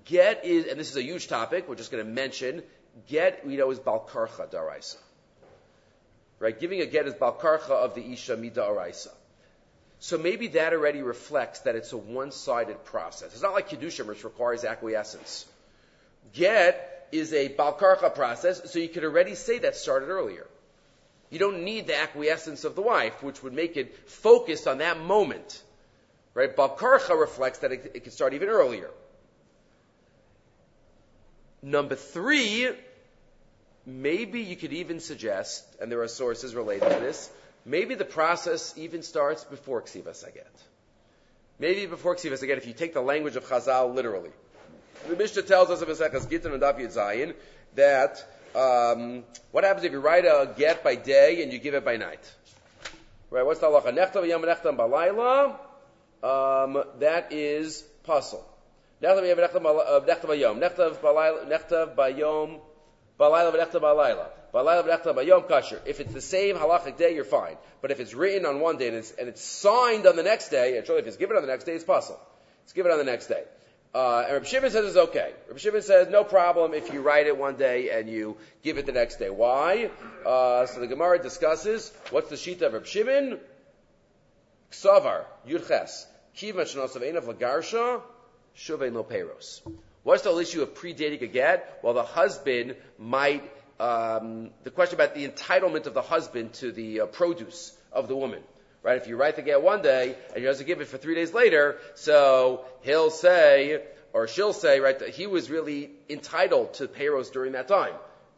get 0.06 0.45
is, 0.45 0.67
and 0.67 0.80
this 0.80 0.89
is 0.89 0.97
a 0.97 1.04
huge 1.04 1.27
topic, 1.27 1.67
we're 1.67 1.75
just 1.75 1.91
going 1.91 2.06
to 2.06 2.10
mention, 2.10 2.63
get, 3.08 3.45
we 3.45 3.58
know, 3.58 3.71
is 3.71 3.80
balkarcha 3.80 4.51
daraisa. 4.51 4.97
Right? 6.39 6.60
Giving 6.60 6.82
a 6.82 6.86
get 6.86 7.08
is 7.08 7.13
balkarcha 7.13 7.69
of 7.69 7.95
the 7.95 8.12
isha 8.12 8.38
mida 8.38 8.62
araisa. 8.62 9.10
So 9.99 10.17
maybe 10.17 10.47
that 10.47 10.73
already 10.73 11.04
reflects 11.04 11.60
that 11.60 11.75
it's 11.75 11.93
a 11.93 11.97
one-sided 11.97 12.86
process. 12.86 13.34
It's 13.34 13.43
not 13.43 13.54
like 13.54 13.69
kedusha, 13.69 14.06
which 14.06 14.23
requires 14.23 14.65
acquiescence. 14.65 15.45
Get 16.34 17.08
is 17.12 17.34
a 17.34 17.49
balkarcha 17.49 18.15
process, 18.15 18.71
so 18.71 18.80
you 18.80 18.89
could 18.89 19.04
already 19.04 19.36
say 19.36 19.60
that 19.60 19.75
started 19.75 20.10
earlier. 20.10 20.47
You 21.30 21.39
don't 21.39 21.63
need 21.63 21.88
the 21.88 21.97
acquiescence 21.97 22.63
of 22.63 22.75
the 22.75 22.82
wife, 22.82 23.21
which 23.21 23.43
would 23.43 23.54
make 23.54 23.77
it 23.77 24.10
focused 24.10 24.67
on 24.67 24.80
that 24.80 24.99
moment. 24.99 25.62
Right? 26.34 26.56
Balkarcha 26.56 27.19
reflects 27.19 27.60
that 27.60 27.71
it, 27.71 27.91
it 27.93 28.04
could 28.04 28.13
start 28.13 28.34
even 28.34 28.49
earlier. 28.49 28.89
Number 31.62 31.95
three, 31.95 32.69
maybe 33.86 34.41
you 34.41 34.56
could 34.56 34.74
even 34.74 35.00
suggest, 35.00 35.63
and 35.80 35.91
there 35.91 36.02
are 36.02 36.08
sources 36.08 36.56
related 36.56 36.89
to 36.89 37.00
this, 37.00 37.30
maybe 37.65 37.95
the 37.95 38.06
process 38.06 38.74
even 38.78 39.04
starts 39.04 39.43
before 39.43 39.82
Ksivas 39.82 40.15
Saget. 40.15 40.47
Maybe 41.60 41.86
before 41.86 42.15
Ksivas 42.15 42.39
Saget, 42.39 42.58
if 42.58 42.65
you 42.65 42.74
take 42.74 42.93
the 42.93 43.02
language 43.02 43.36
of 43.36 43.45
Chazal 43.45 43.93
literally. 43.93 44.32
The 45.08 45.15
Mishnah 45.15 45.43
tells 45.43 45.69
us 45.69 45.82
of 45.82 45.88
Ezechiel's 45.88 46.26
Gittin 46.28 46.54
and 46.54 46.62
Daf 46.62 46.80
Zayin 46.80 47.34
that 47.76 48.24
um, 48.56 49.24
what 49.52 49.63
happens 49.63 49.86
if 49.86 49.91
you 49.91 50.00
write 50.00 50.26
a 50.26 50.54
get 50.58 50.84
by 50.84 50.95
day 50.95 51.41
and 51.41 51.52
you 51.52 51.60
give 51.60 51.74
it 51.74 51.86
by 51.86 51.97
night? 51.97 52.19
Right? 53.30 53.45
What's 53.45 53.60
the 53.60 53.67
halacha? 53.67 53.95
Nechtav 53.95 54.28
yom 54.28 54.41
nechtav 54.43 54.78
balayla. 54.78 55.56
Um, 56.24 56.84
that 57.00 57.32
is 57.32 57.82
puzzle. 58.04 58.45
Nechtav 59.01 59.27
yom 59.27 59.37
nechtav 60.05 60.39
yom 60.39 60.59
nechtav 60.59 60.95
balayla 60.97 61.47
nechtav 61.47 61.95
bayom 61.95 62.61
Balayla 63.21 63.53
v'nechta 63.53 63.79
balayla. 63.79 64.25
Balayla 64.51 64.83
v'nechta 64.83 65.13
bayom 65.13 65.47
kasher. 65.47 65.79
If 65.85 65.99
it's 65.99 66.11
the 66.11 66.21
same 66.21 66.55
halachic 66.55 66.97
day, 66.97 67.13
you're 67.13 67.23
fine. 67.23 67.55
But 67.79 67.91
if 67.91 67.99
it's 67.99 68.15
written 68.15 68.47
on 68.47 68.59
one 68.59 68.77
day 68.77 68.87
and 68.87 68.97
it's, 68.97 69.11
and 69.11 69.29
it's 69.29 69.43
signed 69.43 70.07
on 70.07 70.15
the 70.15 70.23
next 70.23 70.49
day, 70.49 70.77
and 70.77 70.85
surely 70.87 71.01
if 71.01 71.07
it's 71.07 71.17
given 71.17 71.35
on 71.35 71.43
the 71.43 71.47
next 71.47 71.65
day, 71.65 71.73
it's 71.73 71.83
possible. 71.83 72.19
It's 72.63 72.73
given 72.73 72.91
on 72.91 72.97
the 72.97 73.03
next 73.03 73.27
day. 73.27 73.43
Uh, 73.93 74.23
and 74.25 74.33
Rabbi 74.33 74.45
Shimon 74.45 74.71
says 74.71 74.85
it's 74.85 74.97
okay. 74.97 75.33
Rabbi 75.47 75.59
Shimon 75.59 75.83
says 75.83 76.07
no 76.09 76.23
problem 76.23 76.73
if 76.73 76.91
you 76.91 77.01
write 77.01 77.27
it 77.27 77.37
one 77.37 77.57
day 77.57 77.91
and 77.91 78.09
you 78.09 78.37
give 78.63 78.79
it 78.79 78.87
the 78.87 78.91
next 78.91 79.17
day. 79.17 79.29
Why? 79.29 79.91
Uh, 80.25 80.65
so 80.65 80.79
the 80.79 80.87
Gemara 80.87 81.21
discusses 81.21 81.91
what's 82.09 82.29
the 82.29 82.37
sheet 82.37 82.63
of 82.63 82.73
Rabbi 82.73 82.85
Shimon. 82.85 83.39
Ksavar 84.71 85.25
Yudches 85.47 86.05
Kiva 86.33 86.63
Shnosav 86.63 87.01
Einav 87.01 87.25
Lagarsha 87.25 88.01
Lo 88.67 89.03
Peros. 89.03 89.61
What's 90.03 90.23
the 90.23 90.29
whole 90.29 90.39
issue 90.39 90.61
of 90.61 90.73
predating 90.73 91.21
a 91.21 91.27
get? 91.27 91.79
Well, 91.83 91.93
the 91.93 92.03
husband 92.03 92.75
might, 92.97 93.43
um, 93.79 94.49
the 94.63 94.71
question 94.71 94.95
about 94.95 95.13
the 95.13 95.27
entitlement 95.27 95.85
of 95.85 95.93
the 95.93 96.01
husband 96.01 96.53
to 96.53 96.71
the 96.71 97.01
uh, 97.01 97.05
produce 97.05 97.75
of 97.91 98.07
the 98.07 98.15
woman. 98.15 98.41
Right? 98.83 98.99
If 98.99 99.07
you 99.07 99.15
write 99.15 99.35
the 99.35 99.43
get 99.43 99.61
one 99.61 99.83
day 99.83 100.15
and 100.29 100.37
he 100.37 100.43
doesn't 100.43 100.65
give 100.65 100.81
it 100.81 100.87
for 100.87 100.97
three 100.97 101.13
days 101.13 101.35
later, 101.35 101.77
so 101.93 102.65
he'll 102.81 103.11
say, 103.11 103.83
or 104.11 104.27
she'll 104.27 104.53
say, 104.53 104.79
right, 104.79 104.97
that 104.97 105.09
he 105.09 105.27
was 105.27 105.51
really 105.51 105.91
entitled 106.09 106.73
to 106.75 106.87
payros 106.87 107.31
during 107.31 107.51
that 107.51 107.67
time. 107.67 107.93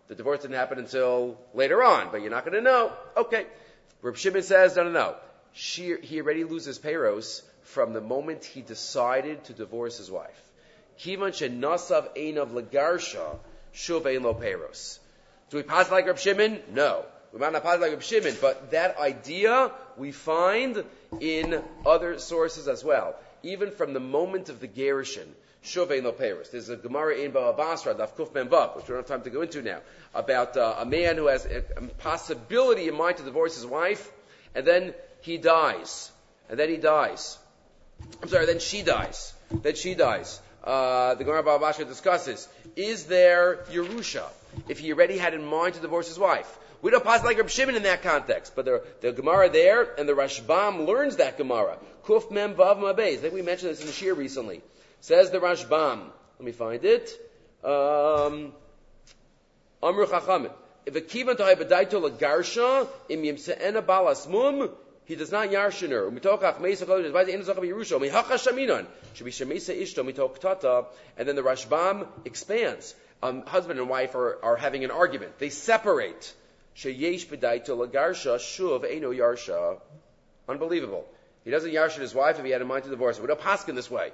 The 0.09 0.15
divorce 0.15 0.41
didn't 0.41 0.57
happen 0.57 0.79
until 0.79 1.37
later 1.53 1.81
on, 1.81 2.09
but 2.11 2.21
you're 2.21 2.29
not 2.29 2.43
going 2.43 2.57
to 2.57 2.61
know. 2.61 2.91
Okay. 3.15 3.45
Reb 4.01 4.17
Shimon 4.17 4.43
says, 4.43 4.75
no, 4.75 4.83
no, 4.83 4.91
no. 4.91 5.15
She, 5.53 5.95
he 6.01 6.19
already 6.19 6.43
loses 6.43 6.77
payros 6.77 7.41
from 7.63 7.93
the 7.93 8.01
moment 8.01 8.45
he 8.45 8.61
decided 8.61 9.43
to 9.45 9.53
divorce 9.53 9.97
his 9.97 10.11
wife. 10.11 10.39
Do 11.03 11.19
we 15.57 15.63
pass 15.63 15.91
like 15.91 16.07
Reb 16.07 16.19
Shimon? 16.19 16.59
No. 16.71 17.05
We 17.31 17.39
might 17.39 17.53
not 17.53 17.63
pass 17.63 17.79
like 17.79 17.91
Reb 17.91 18.03
Shimon, 18.03 18.35
but 18.39 18.71
that 18.71 18.97
idea 18.97 19.71
we 19.97 20.11
find 20.11 20.83
in 21.19 21.63
other 21.85 22.19
sources 22.19 22.67
as 22.67 22.83
well. 22.83 23.15
Even 23.41 23.71
from 23.71 23.93
the 23.93 23.99
moment 23.99 24.49
of 24.49 24.59
the 24.59 24.67
Gerushin, 24.67 25.27
Shuvein 25.63 26.03
Loperis. 26.03 26.51
There's 26.51 26.69
a 26.69 26.75
Gemara 26.75 27.15
in 27.15 27.31
Baba 27.31 27.55
Basra, 27.55 27.95
Daf 27.95 28.15
Kuf 28.15 28.75
which 28.75 28.87
we 28.87 28.89
don't 28.89 28.97
have 28.97 29.07
time 29.07 29.23
to 29.23 29.29
go 29.29 29.41
into 29.41 29.61
now, 29.61 29.79
about 30.13 30.57
uh, 30.57 30.75
a 30.79 30.85
man 30.85 31.15
who 31.15 31.27
has 31.27 31.45
a 31.45 31.61
possibility 31.99 32.87
in 32.87 32.95
mind 32.95 33.17
to 33.17 33.23
divorce 33.23 33.55
his 33.55 33.65
wife, 33.65 34.11
and 34.53 34.67
then 34.67 34.93
he 35.21 35.37
dies. 35.37 36.11
And 36.49 36.59
then 36.59 36.69
he 36.69 36.77
dies. 36.77 37.37
I'm 38.21 38.29
sorry, 38.29 38.45
then 38.45 38.59
she 38.59 38.81
dies. 38.81 39.33
Then 39.51 39.75
she 39.75 39.95
dies. 39.95 40.39
Uh, 40.63 41.15
the 41.15 41.23
Gemara 41.23 41.43
Baba 41.43 41.59
Basra 41.59 41.85
discusses, 41.85 42.47
is 42.75 43.05
there 43.05 43.65
Yerusha? 43.71 44.25
If 44.69 44.79
he 44.79 44.93
already 44.93 45.17
had 45.17 45.33
in 45.33 45.43
mind 45.45 45.75
to 45.75 45.81
divorce 45.81 46.07
his 46.07 46.17
wife. 46.17 46.59
We 46.81 46.91
don't 46.91 47.03
pass 47.03 47.23
like 47.23 47.37
Reb 47.37 47.49
Shimon 47.49 47.75
in 47.75 47.83
that 47.83 48.03
context, 48.03 48.53
but 48.55 48.65
the, 48.65 48.83
the 49.01 49.13
Gemara 49.13 49.49
there 49.49 49.93
and 49.97 50.07
the 50.07 50.13
Rashbam 50.13 50.85
learns 50.85 51.15
that 51.15 51.37
Gemara. 51.37 51.77
Kuf 52.05 52.29
Mem 52.29 52.55
Vav 52.55 52.79
Mabez. 52.79 53.19
I 53.19 53.21
think 53.21 53.33
we 53.33 53.41
mentioned 53.41 53.71
this 53.71 53.79
in 53.79 53.87
the 53.87 53.93
Shir 53.93 54.13
recently. 54.13 54.61
Says 54.99 55.31
the 55.31 55.39
Rashbam. 55.39 56.01
Let 56.39 56.45
me 56.45 56.51
find 56.51 56.83
it. 56.83 57.09
Um, 57.63 58.51
Amr 59.81 60.05
Chachamim. 60.05 60.51
If 60.85 60.95
a 60.97 61.01
kivan 61.01 61.37
to 61.37 61.43
haibadaito 61.43 62.09
lagarsha 62.09 62.87
im 63.07 63.21
yimseena 63.21 63.85
balas 63.85 64.27
mum, 64.27 64.69
he 65.05 65.15
does 65.15 65.31
not 65.31 65.49
yarshin 65.49 65.89
her. 65.89 66.09
Meisa 66.09 66.85
kodesh 66.85 67.13
by 67.13 67.23
the 67.23 67.33
end 67.33 67.47
of 67.47 67.57
Mihacha 67.57 68.37
shaminon 68.37 68.85
should 69.13 69.25
be 69.25 69.31
shemisa 69.31 69.79
ishto. 69.79 70.85
And 71.17 71.27
then 71.27 71.35
the 71.35 71.41
Rashbam 71.41 72.07
expands. 72.25 72.95
Um, 73.21 73.45
husband 73.45 73.79
and 73.79 73.89
wife 73.89 74.15
are, 74.15 74.39
are 74.43 74.55
having 74.55 74.83
an 74.83 74.91
argument. 74.91 75.39
They 75.39 75.49
separate. 75.49 76.33
Sheyesh 76.75 77.27
lagarsha. 77.27 78.39
Unbelievable. 80.49 81.05
He 81.43 81.51
doesn't 81.51 81.71
yarshin 81.71 81.99
his 81.99 82.15
wife 82.15 82.39
if 82.39 82.45
he 82.45 82.51
had 82.51 82.61
a 82.61 82.65
mind 82.65 82.83
to 82.85 82.89
divorce. 82.89 83.19
We 83.19 83.27
don't 83.27 83.39
paskin 83.39 83.75
this 83.75 83.91
way. 83.91 84.11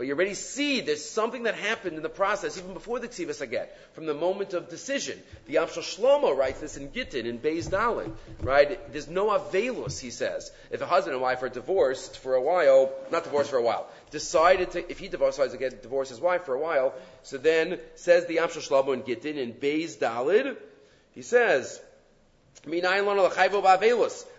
But 0.00 0.06
you 0.06 0.14
already 0.14 0.32
see 0.32 0.80
there's 0.80 1.04
something 1.04 1.42
that 1.42 1.56
happened 1.56 1.98
in 1.98 2.02
the 2.02 2.08
process 2.08 2.56
even 2.56 2.72
before 2.72 3.00
the 3.00 3.06
Tzivas 3.06 3.46
Aget, 3.46 3.68
from 3.92 4.06
the 4.06 4.14
moment 4.14 4.54
of 4.54 4.70
decision. 4.70 5.18
The 5.44 5.52
Yam 5.52 5.68
Shel 5.68 5.82
Shlomo 5.82 6.34
writes 6.34 6.58
this 6.58 6.78
in 6.78 6.90
Gittin, 6.90 7.26
in 7.26 7.38
Beis 7.38 7.68
Dalin, 7.68 8.14
right? 8.40 8.90
There's 8.92 9.08
no 9.08 9.26
avelus, 9.26 10.00
he 10.00 10.08
says. 10.08 10.52
If 10.70 10.80
a 10.80 10.86
husband 10.86 11.12
and 11.12 11.20
wife 11.20 11.42
are 11.42 11.50
divorced 11.50 12.16
for 12.16 12.34
a 12.34 12.40
while, 12.40 12.90
not 13.12 13.24
divorced 13.24 13.50
for 13.50 13.58
a 13.58 13.62
while, 13.62 13.88
decided 14.10 14.70
to, 14.70 14.90
if 14.90 14.98
he 14.98 15.08
decides 15.08 15.52
to 15.52 15.58
get 15.58 15.82
divorce 15.82 16.08
his 16.08 16.18
wife 16.18 16.46
for 16.46 16.54
a 16.54 16.58
while, 16.58 16.94
so 17.22 17.36
then 17.36 17.78
says 17.96 18.24
the 18.24 18.36
Yam 18.36 18.48
Shel 18.48 18.62
Shlomo 18.62 18.94
in 18.94 19.02
Gittin, 19.02 19.36
in 19.36 19.52
Beis 19.52 19.98
Dalin, 19.98 20.56
he 21.14 21.20
says, 21.20 21.78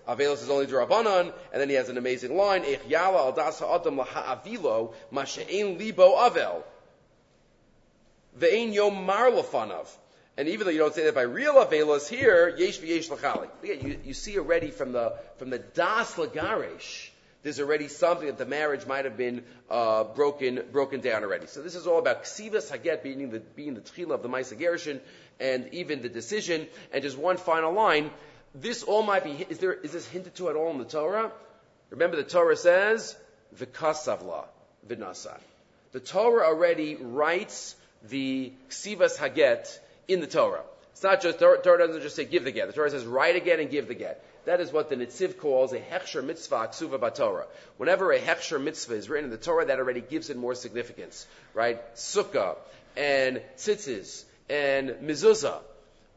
Avelus 0.08 0.44
is 0.44 0.50
only 0.50 0.68
Durabanan, 0.68 1.34
and 1.52 1.62
then 1.62 1.70
he 1.70 1.76
has 1.76 1.90
an 1.90 1.98
amazing 1.98 2.36
line, 2.36 2.64
Ech 2.66 2.84
yala 2.90 3.18
al 3.18 3.32
das 3.32 3.60
ha'adam 3.60 3.98
laha'avilo, 3.98 4.94
ma 5.12 5.24
she'en 5.24 5.78
libo 5.78 6.16
avel. 6.16 6.64
Ve'en 8.38 8.74
yom 8.74 9.06
mar 9.06 9.30
lefanav. 9.32 9.88
And 10.38 10.48
even 10.48 10.66
though 10.66 10.72
you 10.72 10.80
don't 10.80 10.94
say 10.94 11.04
that 11.04 11.16
by 11.16 11.22
real 11.22 11.56
Avelus 11.56 12.08
here, 12.08 12.56
yesh 12.58 12.80
v'yesh 12.80 13.10
l'chali. 13.12 13.48
You, 13.64 14.00
you 14.04 14.14
see 14.14 14.38
already 14.40 14.72
from 14.72 14.92
the, 14.92 15.14
from 15.38 15.50
the 15.50 15.60
das 15.60 16.16
lagaresh, 16.16 17.11
there's 17.44 17.60
already 17.60 17.88
something 17.88 18.28
that 18.28 18.38
the 18.38 18.46
marriage 18.46 18.86
might 18.86 19.06
have 19.06 19.18
been 19.18 19.44
uh, 19.70 20.04
broken 20.04 20.64
broken 20.72 21.02
down 21.02 21.24
already. 21.24 21.48
So 21.48 21.62
this 21.62 21.76
is 21.76 21.88
all 21.88 22.00
about 22.00 22.24
ksivas 22.24 22.72
haget 22.72 23.04
being 23.04 23.32
the 23.32 23.40
being 23.40 23.74
the 23.74 23.82
tchila 23.82 24.12
of 24.12 24.24
the 24.24 24.30
ma'aser 24.30 24.60
gerushin, 24.60 25.00
and 25.40 25.74
even 25.74 26.02
the 26.02 26.10
decision. 26.10 26.68
And 26.94 27.02
just 27.04 27.18
one 27.18 27.38
final 27.38 27.74
line: 27.74 28.12
this 28.54 28.84
all 28.84 29.04
might 29.04 29.24
be 29.24 29.32
is 29.50 29.60
there 29.60 29.74
is 29.74 29.92
this 29.92 30.08
hinted 30.08 30.36
to 30.36 30.50
at 30.50 30.56
all 30.56 30.72
in 30.72 30.78
the 30.78 30.86
Torah? 30.86 31.32
Remember, 31.90 32.16
the 32.16 32.24
Torah 32.24 32.56
says 32.56 33.16
v'kasavla 33.58 34.46
v'nasan. 34.88 35.40
The 35.92 36.00
Torah 36.00 36.46
already 36.46 36.96
writes 36.96 37.76
the 38.04 38.54
ksivas 38.70 39.18
haget 39.18 39.80
in 40.08 40.22
the 40.22 40.28
Torah. 40.28 40.64
It's 40.92 41.04
not 41.04 41.22
just 41.22 41.40
Torah 41.40 41.62
doesn't 41.64 42.02
just 42.02 42.16
say 42.16 42.26
give 42.26 42.44
the 42.44 42.52
get. 42.52 42.68
The 42.68 42.74
Torah 42.74 42.90
says 42.92 43.06
write 43.06 43.36
again 43.36 43.60
and 43.60 43.70
give 43.70 43.88
the 43.88 43.96
get. 43.96 44.24
That 44.46 44.60
is 44.60 44.72
what 44.72 44.90
the 44.90 44.96
Nitziv 44.96 45.38
calls 45.38 45.72
a 45.72 45.80
hechsher 45.80 46.24
mitzvah 46.24 46.68
ksuva 46.68 47.00
batorah. 47.00 47.46
Whenever 47.78 48.12
a 48.12 48.20
hechsher 48.20 48.62
mitzvah 48.62 48.96
is 48.96 49.10
written 49.10 49.26
in 49.26 49.32
the 49.32 49.38
Torah, 49.38 49.66
that 49.66 49.80
already 49.80 50.02
gives 50.02 50.30
it 50.30 50.38
more 50.38 50.56
significance, 50.56 51.28
right? 51.54 51.80
Sukkah 51.96 52.58
and 52.98 53.42
tzitzis 53.58 54.24
and 54.50 54.90
mezuzah, 55.04 55.60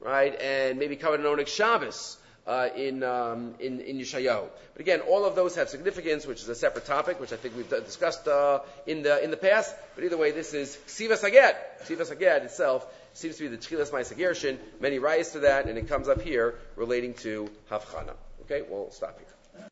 right? 0.01 0.35
And 0.41 0.79
maybe 0.79 0.97
covered 0.97 1.21
in 1.21 1.27
Onik 1.27 1.49
Shabbos. 1.49 2.19
Uh, 2.47 2.69
in, 2.77 3.03
um, 3.03 3.55
in 3.59 3.81
in 3.81 3.97
Yeshayahu. 3.97 4.47
But 4.75 4.81
again, 4.81 5.01
all 5.01 5.25
of 5.25 5.35
those 5.35 5.55
have 5.57 5.71
significance, 5.71 6.27
which 6.27 6.43
is 6.43 6.49
a 6.51 6.55
separate 6.55 6.85
topic, 6.85 7.19
which 7.19 7.33
I 7.33 7.37
think 7.37 7.57
we've 7.57 7.71
discussed 7.71 8.29
uh, 8.29 8.61
in 8.87 9.03
the 9.03 9.25
in 9.25 9.31
the 9.31 9.39
past. 9.39 9.75
But 9.95 10.05
either 10.05 10.19
way, 10.19 10.31
this 10.31 10.53
is 10.53 10.77
Ksivas 10.87 11.25
Haget. 11.25 11.55
Ksivas 11.85 12.15
Haget 12.15 12.45
itself 12.45 12.87
seems 13.15 13.37
to 13.37 13.43
be 13.43 13.49
the 13.49 13.57
Tchilas 13.57 13.91
Ma'aser 13.91 14.59
Many 14.81 14.99
rise 14.99 15.33
to 15.33 15.41
that, 15.41 15.67
and 15.67 15.79
it 15.79 15.89
comes 15.89 16.09
up 16.09 16.21
here 16.21 16.57
relating 16.77 17.15
to 17.15 17.51
Havchana. 17.71 18.15
Okay, 18.43 18.63
we'll 18.69 18.91
stop 18.91 19.19
here. 19.19 19.34